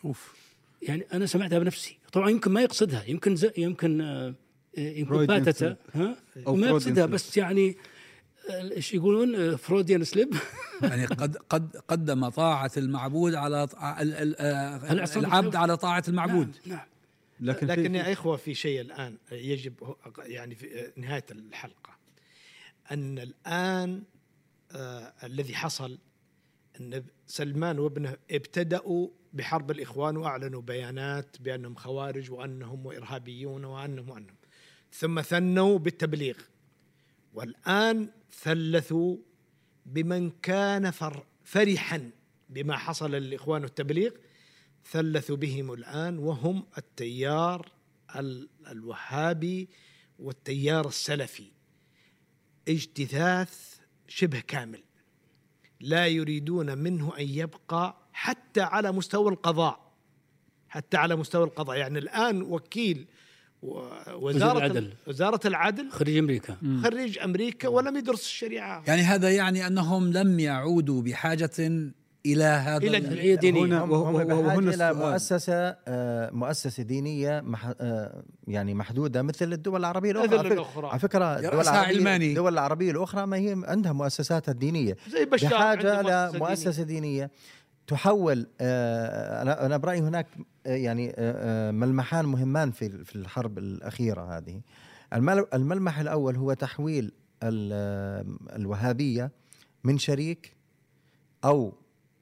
أوف. 0.06 0.49
يعني 0.82 1.06
أنا 1.14 1.26
سمعتها 1.26 1.60
بنفسي 1.60 1.98
طبعا 2.14 2.30
يمكن 2.30 2.52
ما 2.52 2.62
يقصدها 2.62 3.04
يمكن 3.08 3.36
ز... 3.36 3.48
يمكن 3.58 4.02
آه، 4.02 4.36
يمكن 4.78 5.06
فرويد 5.06 5.30
فاتته 5.30 5.66
يقصد. 5.68 5.78
ها 5.94 6.16
أو 6.48 6.56
ما 6.56 6.68
يقصدها 6.68 7.04
يقصد. 7.04 7.14
بس 7.14 7.38
يعني 7.38 7.78
آه، 8.50 8.72
إيش 8.72 8.94
يقولون 8.94 9.56
فروديان 9.56 10.04
سليب 10.04 10.34
يعني 10.82 11.06
قد 11.06 11.38
قد 11.38 11.78
قدم 11.88 12.30
طاعة 12.30 12.72
المعبود 12.78 13.34
على 13.34 13.68
ط- 13.68 13.76
ال- 13.76 14.14
ال- 14.14 14.36
آه، 14.40 14.92
العصام 14.94 15.26
العبد. 15.26 15.56
على 15.56 15.78
طاعة 15.78 16.04
المعبود 16.08 16.56
نعم, 16.66 16.78
نعم. 16.78 16.86
لكن, 17.40 17.68
لكن 17.68 17.96
يا 17.96 18.14
إخوة 18.14 18.38
في 18.38 18.54
شيء 18.54 18.82
الآن 18.82 19.18
يجب 19.32 19.74
يعني 20.20 20.56
في 20.56 20.92
نهاية 20.98 21.26
الحلقة 21.32 21.90
أن 22.92 23.20
الآن 23.20 24.04
آه 24.72 25.14
الذي 25.24 25.56
حصل 25.56 25.98
أن 26.80 27.04
سلمان 27.28 27.80
وابنه 27.80 28.18
ابتدأوا 28.32 29.08
بحرب 29.34 29.72
الإخوان 29.72 30.18
وأعلنوا 30.18 30.62
بيانات 30.62 31.42
بأنهم 31.42 31.76
خوارج 31.76 32.32
وأنهم 32.32 32.88
إرهابيون 32.88 33.66
وأنهم 33.66 34.10
وأنهم. 34.10 34.36
ثم 34.94 35.22
ثنوا 35.22 35.80
بالتبليغ. 35.80 36.38
والآن 37.34 38.10
ثلثوا 38.32 39.18
بمن 39.86 40.30
كان 40.30 40.92
فر 40.92 41.26
فرحا 41.44 42.12
بما 42.50 42.78
حصل 42.78 43.12
للإخوان 43.12 43.64
والتبليغ 43.64 44.12
ثلثوا 44.92 45.36
بهم 45.36 45.74
الآن 45.74 46.18
وهم 46.18 46.66
التيار 46.78 47.72
ال- 48.16 48.50
الوهابي 48.68 49.70
والتيار 50.20 50.88
السلفي. 50.88 51.52
اجتثاث 52.68 53.80
شبه 54.08 54.40
كامل. 54.40 54.84
لا 55.82 56.08
يريدون 56.08 56.78
منه 56.78 57.14
أن 57.20 57.28
يبقى 57.30 57.96
حتى 58.14 58.62
على 58.62 58.92
مستوى 58.92 59.32
القضاء. 59.32 59.92
حتى 60.70 60.98
على 60.98 61.16
مستوى 61.16 61.44
القضاء. 61.44 61.78
يعني 61.78 62.00
الآن 62.00 62.42
وكيل 62.42 63.08
ووزاره 63.62 64.58
العدل. 64.58 64.94
وزارة 65.08 65.48
العدل 65.48 65.90
خريج 65.92 66.18
أمريكا. 66.18 66.58
خريج 66.84 67.20
أمريكا 67.20 67.68
ولم 67.68 67.98
يدرس 67.98 68.22
الشريعة. 68.22 68.84
يعني 68.88 69.02
هذا 69.02 69.32
يعني 69.32 69.68
أنهم 69.68 70.14
لم 70.14 70.40
يعودوا 70.40 71.02
بحاجة 71.02 71.52
إلى 72.26 72.44
هذا 72.44 72.78
إلى 72.88 72.98
ال- 72.98 73.14
العية 73.14 73.34
الدينية. 73.36 73.66
هنا 73.66 73.84
هم, 73.84 73.92
وهو- 73.92 74.06
هم 74.06 74.16
وهو 74.16 74.26
بحاجة 74.44 74.60
هنا 74.60 74.74
إلى 74.74 74.90
السؤال. 74.92 75.12
مؤسسة 75.12 75.76
آه، 75.88 76.30
مؤسسة 76.32 76.84
دينية 76.84 77.42
مح 77.42 77.72
آه، 77.82 78.24
يعني 78.48 78.74
محدودة 78.74 79.22
مثل 79.22 79.54
الدول 79.54 79.80
العربية 79.80 80.12
الأخرى 80.12 80.38
مثل 80.50 80.86
على 80.86 81.00
فكرة 81.00 81.36
الدول 81.38 81.54
رأسها 81.54 81.72
العربية 81.74 81.98
علماني. 81.98 82.30
الدول 82.30 82.54
العربية 82.54 82.92
الأخرى 82.92 83.26
ما 83.26 83.38
هي 83.38 83.56
عندها 83.68 83.92
مؤسساتها 83.94 84.52
الدينية 84.52 84.96
زي 85.12 85.26
بشار 85.26 85.50
بحاجة 85.50 85.98
عنده 85.98 86.32
لمؤسسة 86.38 86.84
دينية 86.84 87.32
تحول 87.88 88.48
آه، 88.62 89.42
أنا 89.42 89.66
أنا 89.66 89.78
برأيي 89.78 90.00
هناك 90.02 90.28
آه، 90.66 90.76
يعني 90.76 91.16
ملمحان 91.72 92.26
مهمان 92.26 92.72
في 92.72 93.06
في 93.06 93.16
الحرب 93.16 93.58
الأخيرة 93.58 94.38
هذه 94.38 94.62
المل- 95.14 95.46
الملمح 95.54 96.00
الأول 96.00 96.36
هو 96.36 96.54
تحويل 96.54 97.12
ال- 97.44 98.26
الوهابية 98.56 99.32
من 99.84 99.98
شريك 99.98 100.56
أو 101.46 101.74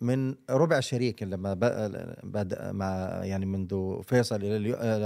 من 0.01 0.35
ربع 0.49 0.79
شريك 0.79 1.23
لما 1.23 1.53
بدأ 2.23 2.71
مع 2.71 3.19
يعني 3.23 3.45
منذ 3.45 4.01
فيصل 4.03 4.35
إلى 4.35 4.57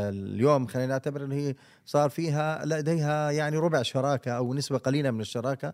اليوم 0.09 0.67
خلينا 0.67 0.87
نعتبر 0.87 1.25
إنه 1.25 1.35
هي 1.35 1.55
صار 1.85 2.09
فيها 2.09 2.65
لديها 2.65 3.31
يعني 3.31 3.57
ربع 3.57 3.81
شراكة 3.81 4.31
أو 4.31 4.53
نسبة 4.53 4.77
قليلة 4.77 5.11
من 5.11 5.21
الشراكة. 5.21 5.73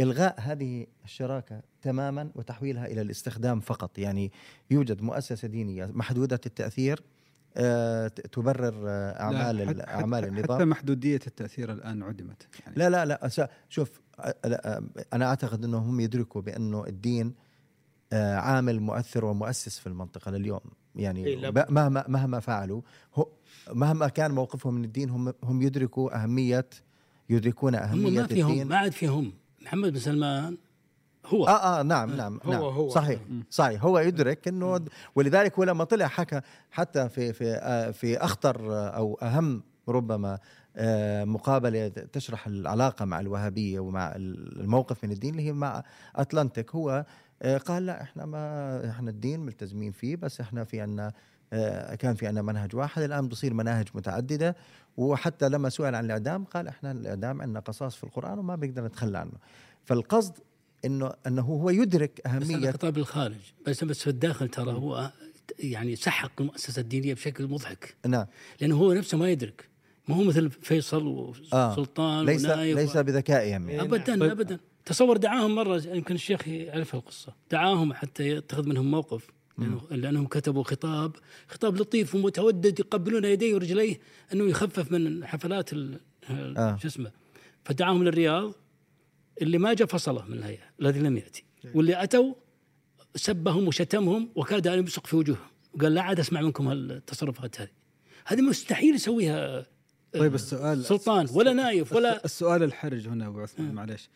إلغاء 0.00 0.34
هذه 0.40 0.86
الشراكة 1.04 1.60
تماما 1.82 2.30
وتحويلها 2.34 2.86
إلى 2.86 3.00
الاستخدام 3.00 3.60
فقط. 3.60 3.98
يعني 3.98 4.32
يوجد 4.70 5.02
مؤسسة 5.02 5.48
دينية 5.48 5.86
محدودة 5.86 6.40
التأثير 6.46 7.02
آه، 7.56 8.08
تبرر 8.08 8.84
آه، 8.88 9.20
أعمال 9.20 9.68
حتى- 9.68 9.88
أعمال 9.88 10.24
النظام. 10.24 10.56
حتى 10.56 10.64
محدودية 10.64 11.20
التأثير 11.26 11.72
الآن 11.72 12.02
عدمت. 12.02 12.46
يعني 12.66 12.76
لا 12.78 12.90
لا 12.90 13.04
لا 13.06 13.48
شوف 13.68 14.00
لا، 14.44 14.82
أنا 15.12 15.24
أعتقد 15.26 15.64
إنهم 15.64 15.82
هم 15.88 16.00
يدركوا 16.00 16.40
بأنه 16.42 16.84
الدين 16.86 17.26
آه، 17.26 17.49
عامل 18.12 18.80
مؤثر 18.80 19.24
ومؤسس 19.24 19.78
في 19.78 19.86
المنطقة 19.86 20.30
لليوم. 20.30 20.60
إيه، 20.96 21.02
يعني. 21.04 21.50
ب- 21.50 21.64
مهما 21.72 22.04
مهما 22.08 22.40
فعلوا 22.40 22.80
هو 23.14 23.26
مهما 23.72 24.08
كان 24.08 24.30
موقفهم 24.30 24.74
من 24.74 24.84
الدين 24.84 25.10
هم 25.10 25.34
هم 25.42 25.62
يدركوا 25.62 26.22
اهميه 26.22 26.66
يدركون 27.30 27.74
هم 27.74 27.82
أهمية 27.82 28.20
ما 28.20 28.26
فيهم 28.26 28.50
الدين. 28.50 28.66
ما 28.68 28.76
عاد 28.76 28.92
فيهم. 28.92 29.32
محمد 29.62 29.92
بن 29.92 29.98
سلمان 29.98 30.56
هو. 31.26 31.46
آه 31.46 31.80
آه 31.80 31.82
نعم 31.82 32.16
نعم 32.16 32.40
هو- 32.44 32.50
نعم. 32.52 32.62
هو. 32.62 32.88
صحيح 32.88 33.20
صحيح. 33.50 33.84
هو 33.84 33.98
يدرك 33.98 34.48
إنه 34.48 34.84
ولذلك 35.14 35.58
هو 35.58 35.64
لما 35.64 35.84
طلع 35.84 36.06
حكى 36.06 36.40
حتى 36.70 37.08
في 37.08 37.32
في 37.32 37.44
آه 37.54 37.90
في 37.90 38.16
أخطر 38.18 38.72
آه، 38.72 38.88
أو 38.88 39.14
أهم 39.22 39.62
ربما 39.88 40.38
آه 40.76 41.24
مقابلة 41.24 41.88
تشرح 41.88 42.46
العلاقة 42.46 43.04
مع 43.04 43.20
الوهابية 43.20 43.80
ومع 43.80 44.12
الموقف 44.16 45.04
من 45.04 45.12
الدين 45.12 45.30
اللي 45.34 45.46
هي 45.46 45.52
مع 45.52 45.82
أتلانتيك. 46.16 46.74
هو 46.74 46.90
آه 46.90 47.06
قال 47.42 47.86
لا 47.86 48.02
إحنا 48.02 48.26
ما 48.26 48.90
إحنا 48.90 49.10
الدين 49.10 49.40
ملتزمين 49.40 49.92
فيه 49.92 50.16
بس 50.16 50.40
إحنا 50.40 50.64
في 50.64 50.80
عنا 50.80 51.12
آه، 51.52 51.94
كان 51.94 52.14
في 52.14 52.26
عنا 52.26 52.42
منهج 52.42 52.76
واحد 52.76 53.02
الآن 53.02 53.28
بصير 53.28 53.54
مناهج 53.54 53.88
متعددة. 53.94 54.56
وحتى 54.96 55.48
لما 55.48 55.68
سئل 55.68 55.94
عن 55.94 56.04
الإعدام 56.04 56.44
قال 56.44 56.68
إحنا 56.68 56.90
الإعدام 56.92 57.42
عندنا 57.42 57.60
قصاص 57.60 57.96
في 57.96 58.04
القرآن 58.04 58.38
وما 58.38 58.56
بنقدر 58.56 58.84
نتخلى 58.84 59.18
عنه. 59.18 59.32
فالقصد 59.84 60.32
إنه 60.84 61.12
إنه 61.26 61.42
هو 61.42 61.70
يدرك 61.70 62.20
بس 62.24 62.32
أهمية 62.32 62.70
خطاب 62.70 62.98
الخارج. 62.98 63.52
بس 63.66 63.84
بس 63.84 64.02
في 64.02 64.10
الداخل 64.10 64.48
ترى 64.48 64.72
هو 64.72 65.10
يعني 65.58 65.96
سحق 65.96 66.40
المؤسسة 66.40 66.80
الدينية 66.80 67.14
بشكل 67.14 67.46
مضحك. 67.46 67.96
نعم. 68.06 68.26
لأنه 68.60 68.76
هو 68.76 68.92
نفسه 68.92 69.18
ما 69.18 69.30
يدرك. 69.30 69.68
ما 70.08 70.16
هو 70.16 70.22
مثل 70.22 70.50
فيصل 70.50 71.32
آه. 71.52 71.72
وسلطان 71.72 72.26
ليس 72.26 72.44
ونايف 72.44 72.78
ليس 72.78 72.96
بذكائهم 72.96 73.68
يعني. 73.70 73.82
ابدا 73.82 74.18
طيب. 74.18 74.22
ابدا. 74.22 74.58
تصور 74.84 75.16
دعاهم 75.16 75.54
مرة 75.54 75.82
يمكن 75.86 76.14
الشيخ 76.14 76.48
يعرف 76.48 76.94
القصة 76.94 77.34
دعاهم 77.50 77.92
حتى 77.92 78.28
يتخذ 78.28 78.68
منهم 78.68 78.90
موقف. 78.90 79.26
لأنه 79.58 79.80
لأنهم 79.90 80.26
كتبوا 80.26 80.62
خطاب. 80.62 81.16
خطاب 81.48 81.76
لطيف 81.76 82.14
ومتودد 82.14 82.80
يقبلون 82.80 83.24
يديه 83.24 83.54
ورجليه 83.54 84.00
أنه 84.32 84.44
يخفف 84.44 84.92
من 84.92 85.26
حفلات 85.26 85.70
آه. 86.30 86.78
شو 86.82 86.88
اسمه. 86.88 87.10
فدعاهم 87.64 88.04
للرياض. 88.04 88.52
اللي 89.42 89.58
ما 89.58 89.74
جاء 89.74 89.88
فصله 89.88 90.24
من 90.24 90.38
الهيئة 90.38 90.64
الذي 90.80 91.00
لم 91.00 91.16
يأتي. 91.16 91.44
واللي 91.74 92.02
أتوا 92.02 92.34
سبهم 93.14 93.68
وشتمهم 93.68 94.30
وكاد 94.34 94.66
أن 94.66 94.78
يبصق 94.78 95.06
في 95.06 95.16
وجوههم. 95.16 95.50
وقال 95.74 95.94
لا 95.94 96.02
عاد 96.02 96.20
أسمع 96.20 96.40
منكم 96.40 96.68
هالتصرفات 96.68 97.60
هذه. 97.60 97.68
هذه 98.26 98.40
مستحيل 98.40 98.94
يسويها 98.94 99.66
طيب 100.12 100.34
السؤال 100.34 100.84
سلطان 100.84 101.28
ولا 101.32 101.52
نايف 101.52 101.92
ولا 101.92 102.24
السؤال 102.24 102.62
الحرج 102.62 103.08
هنا 103.08 103.26
أبو 103.26 103.40
عثمان 103.40 103.74
معلش 103.74 104.08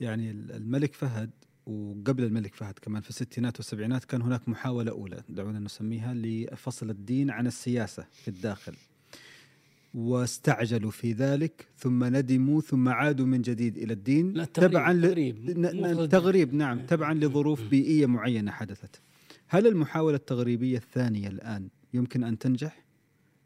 يعني 0.00 0.30
الملك 0.30 0.94
فهد 0.94 1.30
وقبل 1.66 2.24
الملك 2.24 2.54
فهد 2.54 2.74
كمان 2.82 3.02
في 3.02 3.10
الستينات 3.10 3.56
والسبعينات 3.56 4.04
كان 4.04 4.22
هناك 4.22 4.48
محاولة 4.48 4.90
أولى 4.90 5.22
دعونا 5.28 5.58
نسميها 5.58 6.14
لفصل 6.14 6.90
الدين 6.90 7.30
عن 7.30 7.46
السياسة 7.46 8.06
في 8.12 8.28
الداخل. 8.28 8.74
واستعجلوا 9.94 10.90
في 10.90 11.12
ذلك 11.12 11.66
ثم 11.78 12.04
ندموا 12.04 12.60
ثم 12.60 12.88
عادوا 12.88 13.26
من 13.26 13.42
جديد 13.42 13.76
إلى 13.78 13.92
الدين. 13.92 14.32
لا، 14.32 14.42
التغريب- 14.44 14.70
تبعا 14.70 14.92
ل... 14.92 15.04
التغريب، 15.04 15.50
ن- 15.50 15.76
مو 15.76 15.86
ن- 15.86 15.94
فصل 15.94 16.08
تغريب 16.08 16.54
نعم 16.54 16.86
تبعا 16.86 17.14
لظروف 17.14 17.62
بيئية 17.68 18.06
معينة 18.06 18.50
حدثت. 18.50 19.00
هل 19.48 19.66
المحاولة 19.66 20.16
التغريبية 20.16 20.76
الثانية 20.78 21.28
الآن 21.28 21.68
يمكن 21.94 22.24
أن 22.24 22.38
تنجح؟ 22.38 22.83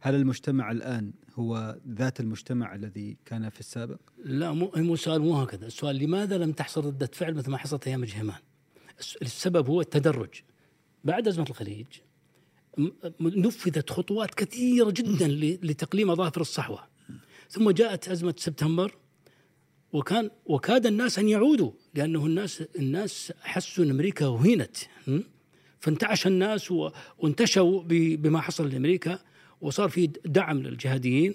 هل 0.00 0.14
المجتمع 0.14 0.70
الآن 0.70 1.12
هو 1.34 1.78
ذات 1.88 2.20
المجتمع 2.20 2.74
الذي 2.74 3.16
كان 3.24 3.48
في 3.50 3.60
السابق؟ 3.60 3.98
لا 4.24 4.52
مو 4.52 4.72
مو 4.76 4.94
السؤال 4.94 5.20
مو 5.22 5.34
هكذا. 5.38 5.66
السؤال 5.66 5.96
لماذا 5.96 6.38
لم 6.38 6.52
تحصل 6.52 6.84
ردة 6.86 7.10
فعل 7.12 7.34
مثل 7.34 7.50
ما 7.50 7.56
حصلت 7.58 7.86
أيام 7.88 8.04
جهمان 8.04 8.38
الس- 9.00 9.16
السبب 9.22 9.68
هو 9.68 9.80
التدرج. 9.80 10.28
بعد 11.04 11.28
أزمة 11.28 11.46
الخليج 11.50 11.86
نفذت 13.20 13.90
خطوات 13.90 14.34
كثيرة 14.34 14.90
جدا 14.90 15.28
لتقليم 15.62 16.10
أظافر 16.10 16.40
الصحوة. 16.40 16.84
ثم 17.50 17.70
جاءت 17.70 18.08
أزمة 18.08 18.34
سبتمبر 18.38 18.96
وكان 19.92 20.30
وكاد 20.46 20.86
الناس 20.86 21.18
أن 21.18 21.28
يعودوا 21.28 21.72
لأنه 21.94 22.26
الناس 22.26 22.62
الناس 22.78 23.32
حسوا 23.42 23.84
أن 23.84 23.90
أمريكا 23.90 24.26
م? 25.06 25.20
فانتعش 25.80 26.26
الناس 26.26 26.70
وانتشوا 27.18 27.82
بما 28.16 28.40
حصل 28.40 28.70
لأمريكا. 28.70 29.18
وصار 29.60 29.88
في 29.88 30.06
دعم 30.24 30.62
للجهاديين 30.62 31.34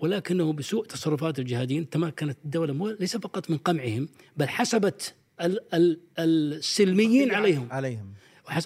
ولكنه 0.00 0.52
بسوء 0.52 0.86
تصرفات 0.86 1.38
الجهاديين 1.38 1.90
تمكنت 1.90 2.38
الدولة 2.44 2.96
ليس 3.00 3.16
فقط 3.16 3.50
من 3.50 3.56
قمعهم 3.56 4.08
بل 4.36 4.48
حسبت 4.48 5.14
ال 5.40 5.74
ال 5.74 6.00
السلميين 6.18 7.34
عليهم. 7.34 7.68
عليهم. 7.70 8.12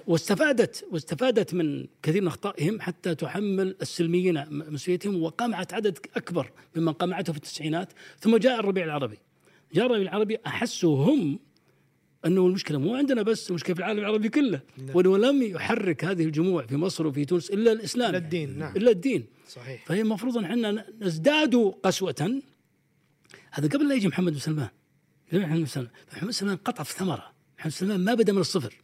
واستفادت 0.06 0.84
واستفادت 0.90 1.54
من 1.54 1.86
كثير 2.02 2.22
من 2.22 2.28
أخطائهم 2.28 2.80
حتى 2.80 3.14
تحمل 3.14 3.76
السلميين 3.82 4.44
مسؤوليتهم 4.50 5.22
وقمعت 5.22 5.74
عدد 5.74 5.98
أكبر 6.16 6.50
ممن 6.76 6.92
قمعته 6.92 7.32
في 7.32 7.38
التسعينات. 7.38 7.92
ثم 8.20 8.36
جاء 8.36 8.60
الربيع 8.60 8.84
العربي. 8.84 9.18
جاء 9.74 9.86
الربيع 9.86 10.02
العربي 10.02 10.38
احسوا 10.46 11.04
هم 11.04 11.38
أنه 12.26 12.46
المشكلة 12.46 12.78
مو 12.78 12.94
عندنا 12.94 13.22
بس 13.22 13.50
المشكلة 13.50 13.74
في 13.74 13.80
العالم 13.80 13.98
العربي 13.98 14.28
كله. 14.28 14.60
وإنه 14.94 15.18
لم 15.18 15.42
يحرك 15.42 16.04
هذه 16.04 16.24
الجموع 16.24 16.66
في 16.66 16.76
مصر 16.76 17.06
وفي 17.06 17.24
تونس 17.24 17.50
إلا 17.50 17.72
الإسلام. 17.72 18.10
إلا 18.10 18.18
الدين، 18.18 18.58
نعم. 18.58 18.76
إلا 18.76 18.90
الدين. 18.90 19.26
صحيح. 19.48 19.84
فهي 19.86 20.00
المفروض 20.00 20.38
أن 20.38 20.44
إحنا 20.44 20.86
نزداد 21.00 21.54
قسوة. 21.82 22.40
هذا 23.50 23.68
قبل 23.68 23.88
لا 23.88 23.94
يجي 23.94 24.08
محمد 24.08 24.32
بن 24.32 24.38
سلمان. 24.38 24.68
محمد 25.32 25.58
بن 25.58 25.66
سلمان. 25.66 25.90
محمد 26.12 26.24
بن 26.24 26.32
سلمان 26.32 26.56
قطف 26.56 26.92
ثمرة. 26.92 27.32
محمد 27.58 27.72
بن 27.72 27.78
سلمان 27.78 28.00
ما 28.00 28.14
بدا 28.14 28.32
من 28.32 28.38
الصفر. 28.38 28.74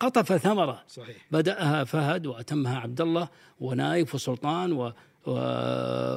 قطف 0.00 0.32
ثمرة. 0.36 0.84
صحيح. 0.88 1.26
بدأها 1.30 1.84
فهد 1.84 2.26
وأتمها 2.26 2.78
عبد 2.78 3.00
الله 3.00 3.28
ونايف 3.60 4.14
وسلطان 4.14 4.72
و 4.72 4.92
و 5.26 5.32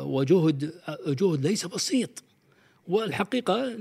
وجهد 0.03 0.73
جهد 1.07 1.47
ليس 1.47 1.65
بسيط. 1.65 2.23
والحقيقة 2.87 3.77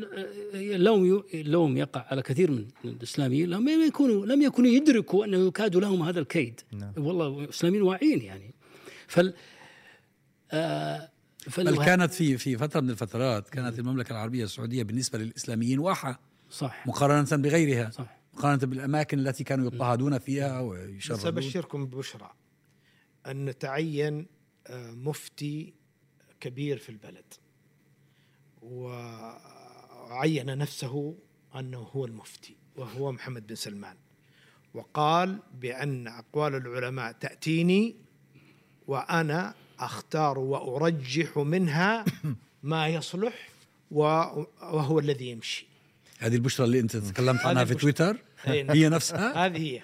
اللوم 0.54 1.24
اللوم 1.34 1.76
يقع 1.76 2.06
على 2.10 2.22
كثير 2.22 2.50
من 2.50 2.66
الإسلاميين 2.84 3.50
لم 3.50 3.68
يكونوا 3.68 4.26
لم 4.26 4.42
يكونوا 4.42 4.70
يدركوا 4.70 5.24
أنه 5.24 5.46
يكاد 5.46 5.76
لهم 5.76 6.02
هذا 6.02 6.20
الكيد. 6.20 6.60
نعم. 6.72 6.92
والله 6.96 7.44
الإسلاميين 7.44 7.82
واعيين 7.82 8.22
يعني. 8.22 8.54
فال 9.06 9.34
آه 10.50 11.08
بل 11.58 11.84
كانت 11.84 12.14
في 12.14 12.38
في 12.38 12.56
فترة 12.56 12.80
من 12.80 12.90
الفترات 12.90 13.48
كانت 13.48 13.78
المملكة 13.78 14.12
العربية 14.12 14.44
السعودية 14.44 14.82
بالنسبة 14.82 15.18
للإسلاميين 15.18 15.78
واحة 15.78 16.20
صح. 16.50 16.86
مقارنة 16.86 17.42
بغيرها 17.42 17.90
صح. 17.90 18.16
مقارنة 18.34 18.66
بالأماكن 18.66 19.18
التي 19.18 19.44
كانوا 19.44 19.66
يضطهدون 19.66 20.18
فيها 20.18 20.62
بس 20.62 20.68
ويشردون 20.68 21.26
ابشركم 21.26 21.86
ببشرى 21.86 22.30
أن 23.26 23.58
تعين 23.58 24.26
آه، 24.66 24.90
مفتي 24.90 25.74
كبير 26.40 26.78
في 26.78 26.88
البلد. 26.88 27.34
وعين 28.70 30.58
نفسه 30.58 31.14
أنه 31.58 31.78
هو 31.78 32.04
المفتي 32.04 32.56
وهو 32.76 33.12
محمد 33.12 33.46
بن 33.46 33.54
سلمان. 33.54 33.96
وقال 34.74 35.38
بأن 35.54 36.08
أقوال 36.08 36.54
العلماء 36.54 37.12
تأتيني 37.12 37.96
وأنا 38.86 39.54
أختار 39.78 40.38
وأرجح 40.38 41.38
منها 41.38 42.04
ما 42.62 42.88
يصلح 42.88 43.48
وهو 43.90 44.98
الذي 44.98 45.30
يمشي. 45.30 45.66
هذه 46.18 46.34
البشرى 46.34 46.66
اللي 46.66 46.80
أنت 46.80 46.96
تكلمت 46.96 47.40
عنها 47.40 47.64
في. 47.64 47.74
تويتر. 47.74 48.16
هي 48.44 48.88
نفسها؟ 48.88 49.32
هذه 49.46 49.58
هي. 49.58 49.82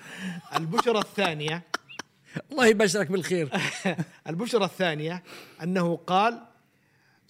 البشرى 0.57 0.99
الثانية. 0.99 1.63
الله 2.53 2.67
يبشرك 2.67 3.11
بالخير. 3.11 3.49
البشرى 4.29 4.65
الثانية 4.65 5.23
أنه 5.63 5.97
قال 5.97 6.52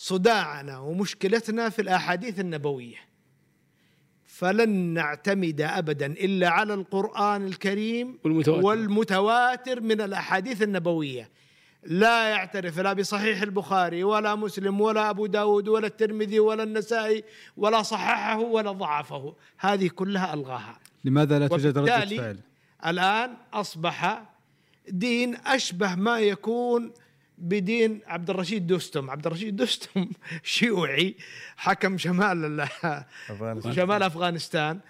صداعنا 0.03 0.79
ومشكلتنا 0.79 1.69
في 1.69 1.83
الأحاديث 1.83 2.41
النبوية 2.41 2.97
فلن 4.25 4.71
نعتمد 4.71 5.61
ابدا 5.61 6.07
إلا 6.07 6.49
على 6.49 6.75
القرآن 6.75 7.47
الكريم 7.47 8.19
والمتواتر. 8.25 8.67
والمتواتر 8.67 9.81
من 9.81 10.01
الأحاديث 10.01 10.63
النبوية 10.63 11.31
لا 11.85 12.29
يعترف 12.29 12.79
لا 12.79 12.93
بصحيح 12.93 13.43
البخاري 13.43 14.05
ولا 14.05 14.35
مسلم 14.35 14.81
ولا 14.81 15.11
أبو 15.11 15.27
داود 15.27 15.69
ولا 15.69 15.87
الترمذي 15.87 16.41
ولا 16.41 16.63
النسائي 16.63 17.25
ولا 17.57 17.83
صححه 17.83 18.39
ولا 18.39 18.73
ضعفه 18.73 19.35
هذه 19.59 19.89
كلها 19.89 20.35
ألغاها 20.35 20.79
لماذا 21.05 21.39
لا 21.39 21.49
توجد 21.49 21.79
ردة 21.79 22.01
فعل؟ 22.01 22.39
الآن 22.87 23.37
أصبح 23.53 24.23
دين 24.89 25.37
أشبه 25.37 25.95
ما 25.95 26.19
يكون 26.19 26.93
بدين 27.43 28.01
عبد 28.07 28.31
الرشيد 28.31 28.67
دوستم. 28.67 29.11
عبد 29.11 29.27
الرشيد 29.27 29.57
دوستم 29.57 30.09
شيوعي 30.43 31.17
حكم 31.57 31.99
شمال. 31.99 32.69
شمال 33.75 34.03
أفغانستان. 34.03 34.81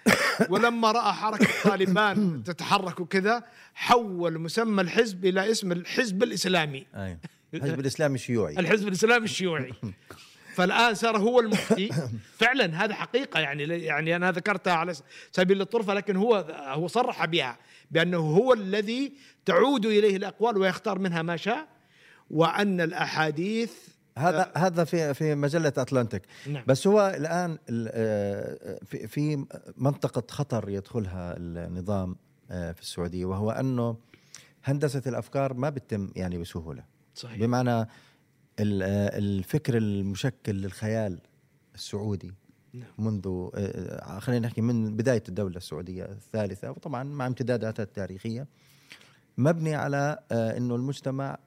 ولما 0.49 0.91
رأى 0.91 1.13
حركة 1.13 1.47
طالبان 1.63 2.43
تتحرك 2.45 2.99
وكذا 2.99 3.43
حول 3.73 4.39
مسمى 4.39 4.81
الحزب 4.81 5.25
إلى 5.25 5.51
اسم 5.51 5.71
الحزب 5.71 6.23
الإسلامي. 6.23 6.85
أيوة. 6.95 7.17
الحزب 7.53 7.79
الإسلامي 7.79 8.15
الشيوعي 8.15 8.59
الحزب 8.59 8.87
الإسلامي 8.87 9.25
الشيوعي. 9.25 9.73
فالآن 10.55 10.93
صار 10.93 11.17
هو 11.17 11.39
المفتي. 11.39 11.89
فعلا 12.39 12.83
هذا 12.83 12.93
حقيقة 12.93 13.39
يعني 13.39 13.63
يعني 13.63 14.15
أنا 14.15 14.31
ذكرتها 14.31 14.73
على 14.73 14.93
سبيل 15.31 15.61
الطرفة 15.61 15.93
لكن 15.93 16.15
هو 16.15 16.35
هو 16.49 16.87
صرح 16.87 17.25
بها 17.25 17.57
بأنه 17.91 18.17
هو 18.17 18.53
الذي 18.53 19.13
تعود 19.45 19.85
إليه 19.85 20.17
الأقوال 20.17 20.57
ويختار 20.57 20.99
منها 20.99 21.21
ما 21.21 21.37
شاء. 21.37 21.72
وأن 22.33 22.81
الأحاديث 22.81 23.71
هذا 24.17 24.51
هذا 24.57 24.83
في 24.83 25.13
في 25.13 25.35
مجلة 25.35 25.73
أتلانتيك 25.77 26.21
نعم. 26.47 26.63
بس 26.67 26.87
هو 26.87 27.13
الآن 27.17 27.57
ال- 27.69 27.89
آه، 27.93 28.79
في 28.85 29.07
في 29.07 29.45
منطقة 29.77 30.23
خطر 30.31 30.69
يدخلها 30.69 31.35
النظام 31.37 32.15
آه، 32.51 32.71
في 32.71 32.81
السعودية 32.81 33.25
وهو 33.25 33.51
أنه 33.51 33.97
هندسة 34.63 35.01
الأفكار 35.07 35.53
ما 35.53 35.69
بتتم 35.69 36.11
يعني 36.15 36.37
بسهولة 36.37 36.83
صحيح 37.15 37.39
بمعنى 37.39 37.71
آه، 37.71 37.87
الفكر 39.17 39.77
المشكل 39.77 40.55
للخيال 40.55 41.19
السعودي 41.75 42.33
نعم. 42.73 42.87
منذ 42.97 43.49
آه، 43.55 44.19
خلينا 44.19 44.47
نحكي 44.47 44.61
من 44.61 44.95
بداية 44.97 45.23
الدولة 45.29 45.57
السعودية 45.57 46.03
الثالثة 46.05 46.71
وطبعا 46.71 47.03
مع 47.03 47.27
امتداداتها 47.27 47.83
التاريخية 47.83 48.47
مبني 49.37 49.75
على 49.75 50.19
آه، 50.31 50.57
إنه 50.57 50.75
المجتمع 50.75 51.31
آه، 51.33 51.37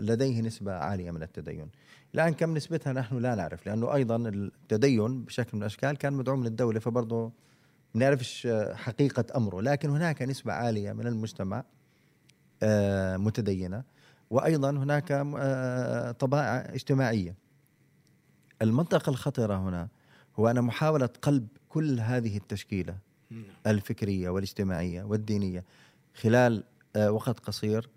لديه 0.00 0.40
نسبة 0.40 0.72
عالية 0.72 1.10
من 1.10 1.22
التدين 1.22 1.70
الآن 2.14 2.34
كم 2.34 2.54
نسبتها 2.54 2.92
نحن 2.92 3.18
لا 3.18 3.34
نعرف 3.34 3.66
لأنه 3.66 3.94
أيضا 3.94 4.16
التدين 4.16 5.24
بشكل 5.24 5.50
من 5.56 5.62
الأشكال 5.62 5.96
كان 5.96 6.12
مدعوم 6.12 6.40
من 6.40 6.46
الدولة 6.46 6.80
فبرضه 6.80 7.32
ما 7.94 8.00
نعرفش 8.00 8.46
آه، 8.46 8.74
حقيقة 8.74 9.24
أمره 9.36 9.60
لكن 9.60 9.90
هناك 9.90 10.22
نسبة 10.22 10.52
عالية 10.52 10.92
من 10.92 11.06
المجتمع 11.06 11.64
آه، 12.62 13.16
متدينة 13.16 13.84
وأيضا 14.30 14.70
هناك 14.70 15.12
آه، 15.12 16.12
طبائع 16.12 16.74
اجتماعية 16.74 17.34
المنطقة 18.62 19.10
الخطرة 19.10 19.68
هنا 19.68 19.88
هو 20.36 20.48
أن 20.48 20.62
محاولة 20.62 21.08
قلب 21.22 21.48
كل 21.68 22.00
هذه 22.00 22.36
التشكيلة 22.36 22.98
نعم. 23.30 23.44
الفكرية 23.66 24.28
والاجتماعية 24.28 25.02
والدينية 25.02 25.64
خلال 26.14 26.64
آه، 26.96 27.10
وقت 27.10 27.38
قصير 27.38 27.88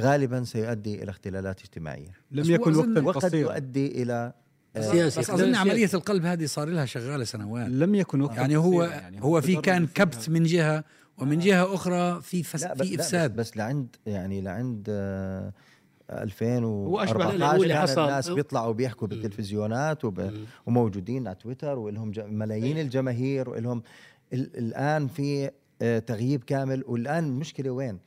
غالبا 0.00 0.44
سيؤدي 0.44 1.02
إلى 1.02 1.10
اختلالات 1.10 1.60
اجتماعية. 1.60 2.12
لم 2.30 2.50
يكن 2.50 2.76
وقتا 2.76 3.00
وقد 3.00 3.34
يؤدي 3.34 4.02
إلى 4.02 4.32
آه، 4.76 4.80
سياسي 4.80 5.20
بس 5.20 5.30
أظن 5.30 5.54
عملية 5.54 5.90
القلب 5.94 6.24
هذه 6.24 6.46
صار 6.46 6.68
لها 6.68 6.84
شغالة 6.84 7.24
سنوات. 7.24 7.68
لم 7.68 7.94
يكن 7.94 8.20
وقتا 8.20 8.40
يعني 8.40 8.56
هو 8.56 8.82
يعني 8.82 9.22
هو 9.22 9.40
في 9.40 9.56
كان. 9.56 9.86
كبت 9.86 10.30
من 10.30 10.42
جهة 10.42 10.84
ومن 11.18 11.38
جهة 11.38 11.74
أخرى 11.74 12.22
في 12.22 12.42
فس 12.42 12.62
لا 12.62 12.74
في 12.74 12.96
لا 12.96 13.00
إفساد. 13.00 13.36
بس, 13.36 13.50
بس 13.50 13.56
لعند 13.56 13.96
يعني 14.06 14.40
لعند 14.40 14.86
آه، 14.90 15.52
هو 16.10 16.22
2014 16.22 17.04
أشبه 17.04 17.54
اللي 17.56 17.68
كان 17.68 17.82
حصل. 17.82 18.00
الناس 18.00 18.28
بيطلعوا 18.28 18.72
بيحكوا 18.72 19.08
بالتلفزيونات 19.08 20.04
وب... 20.04 20.30
وموجودين 20.66 21.28
على 21.28 21.36
تويتر 21.36 21.78
ولهم 21.78 22.10
ج... 22.10 22.20
ملايين 22.20 22.78
الجماهير 22.78 23.50
ولهم 23.50 23.82
ال... 24.32 24.58
الآن 24.58 25.08
في 25.08 25.50
آه، 25.82 25.98
تغييب 25.98 26.44
كامل. 26.44 26.84
والآن 26.86 27.24
المشكلة 27.24 27.70
وين؟ 27.70 27.98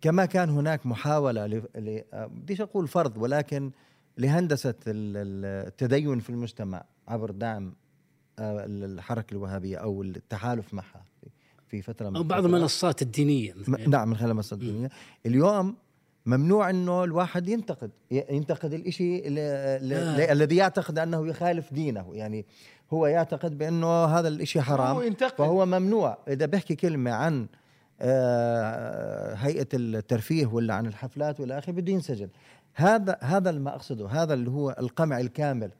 كما 0.00 0.24
كان 0.24 0.50
هناك 0.50 0.86
محاولة 0.86 1.46
ل... 1.46 1.62
آه، 2.12 2.26
بديش 2.26 2.60
أقول 2.60 2.88
فرض 2.88 3.16
ولكن 3.18 3.70
ال- 4.88 5.66
التدين 5.66 6.18
في 6.20 6.30
المجتمع 6.30 6.84
عبر 7.08 7.30
دعم 7.30 7.74
آه، 8.38 8.64
الحركة 8.66 9.32
الوهابية 9.32 9.76
أو 9.76 10.02
التحالف 10.02 10.74
معها 10.74 11.04
في- 11.68 11.82
فترة 11.82 12.08
من 12.10 12.16
أو 12.16 12.22
بعض. 12.22 12.44
المنصات 12.44 13.02
الدينية 13.02 13.54
م- 13.68 13.76
نعم 13.90 14.08
من 14.08 14.16
خلال 14.16 14.30
المنصات 14.30 14.58
الدينية 14.62 14.88
اليوم 15.26 15.76
ممنوع 16.26 16.70
إنه 16.70 17.04
الواحد 17.04 17.48
ينتقد 17.48 17.90
ينتقد 18.10 18.72
الإشي 18.72 19.18
ال- 19.18 19.38
ال- 19.38 19.88
لا. 20.18 20.32
الذي 20.32 20.56
يعتقد 20.56 20.98
أنه 20.98 21.26
يخالف 21.28 21.72
دينه 21.74 22.10
يعني 22.12 22.46
هو 22.92 23.06
يعتقد 23.06 23.58
بأنه 23.58 24.04
هذا 24.04 24.28
الإشي 24.28 24.58
هو 24.58 24.62
حرام 24.62 25.02
ينتقد. 25.02 25.38
فهو 25.38 25.66
ممنوع 25.66 26.18
إذا 26.28 26.46
بيحكي 26.46 26.74
كلمة 26.74 27.10
عن 27.10 27.42
آه، 27.42 27.48
هيئة 29.34 29.68
الترفيه 29.74 30.46
ولا 30.46 30.74
عن 30.74 30.86
الحفلات 30.86 31.40
والى 31.40 31.58
آخره 31.58 31.72
بده 31.72 31.92
ينسجن 31.92 32.28
هذا 32.74 33.18
هذا 33.20 33.50
اللي 33.50 33.60
ما 33.60 33.74
أقصده. 33.74 34.08
هذا 34.08 34.34
اللي 34.34 34.50
هو 34.50 34.76
القمع 34.78 35.20
الكامل 35.20 35.70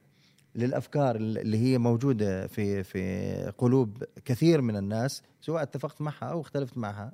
للأفكار 0.55 1.17
اللي 1.17 1.59
هي 1.59 1.79
موجودة 1.79 2.47
في 2.47 2.83
في 2.83 3.53
قلوب 3.59 4.05
كثير 4.25 4.61
من 4.61 4.77
الناس 4.77 5.23
سواء 5.41 5.63
اتفقت 5.63 6.01
معها 6.01 6.25
أو 6.25 6.41
اختلفت 6.41 6.79
معها 6.79 7.13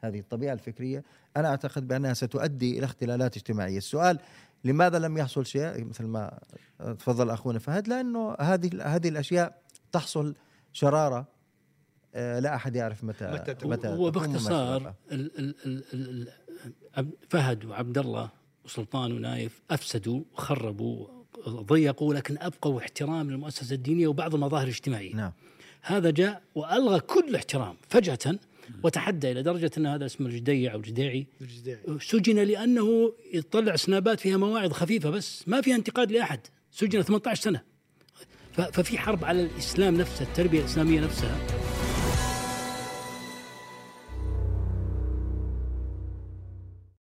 هذه 0.00 0.18
الطبيعة 0.18 0.52
الفكرية. 0.52 1.04
أنا 1.36 1.48
أعتقد 1.48 1.88
بأنها 1.88 2.14
ستؤدي 2.14 2.78
إلى 2.78 2.84
اختلالات 2.84 3.36
اجتماعية. 3.36 3.78
السؤال 3.78 4.18
لماذا 4.64 4.98
لم 4.98 5.18
يحصل 5.18 5.46
شيء؟ 5.46 5.84
مثل 5.84 6.04
ما 6.04 6.38
تفضل 6.78 7.30
أخونا 7.30 7.58
فهد 7.58 7.88
لأنه 7.88 8.36
هذه 8.40 8.70
هذه 8.82 9.08
الأشياء 9.08 9.58
تحصل 9.92 10.34
شرارة 10.72 11.18
آه، 11.18 11.37
لا 12.40 12.54
أحد 12.54 12.76
يعرف 12.76 13.04
متى 13.04 13.30
متى 13.32 13.54
تكون. 13.54 13.70
متى 13.70 13.88
هو 13.88 14.08
تكون 14.10 14.22
باختصار 14.32 14.76
وما 14.80 14.94
ال- 15.12 15.38
ال- 15.38 15.54
ال- 15.66 15.84
ال- 15.94 16.28
عبد- 16.96 17.14
فهد 17.30 17.64
وعبد 17.64 17.98
الله 17.98 18.30
وسلطان 18.64 19.12
ونايف 19.12 19.62
أفسدوا 19.70 20.20
وخربوا 20.34 21.06
ضيقوا 21.48 22.14
لكن 22.14 22.38
أبقوا 22.40 22.80
احترام 22.80 23.30
للمؤسسة 23.30 23.74
الدينية 23.74 24.06
وبعض 24.06 24.34
المظاهر 24.34 24.62
الاجتماعية. 24.64 25.14
نعم. 25.14 25.32
هذا 25.82 26.10
جاء 26.10 26.42
وألغى 26.54 27.00
كل 27.00 27.34
احترام 27.34 27.76
فجأة 27.88 28.38
وتحدى 28.82 29.32
إلى 29.32 29.42
درجة 29.42 29.70
أن 29.78 29.86
هذا 29.86 30.06
اسمه 30.06 30.26
الجديع 30.26 30.72
أو 30.72 30.78
الجديعي. 30.78 31.26
سجن 32.00 32.38
لأنه 32.38 33.12
يطلع 33.34 33.76
سنابات 33.76 34.20
فيها 34.20 34.36
مواعظ 34.36 34.72
خفيفة 34.72 35.10
بس 35.10 35.48
ما 35.48 35.60
فيها 35.60 35.76
انتقاد 35.76 36.12
لأحد. 36.12 36.40
سجن 36.72 37.02
18 37.02 37.42
سنة. 37.42 37.60
ففي 38.52 38.98
حرب 38.98 39.24
على 39.24 39.42
الإسلام 39.42 39.96
نفسه 39.96 40.24
التربية 40.24 40.60
الإسلامية 40.60 41.00
نفسها. 41.00 41.67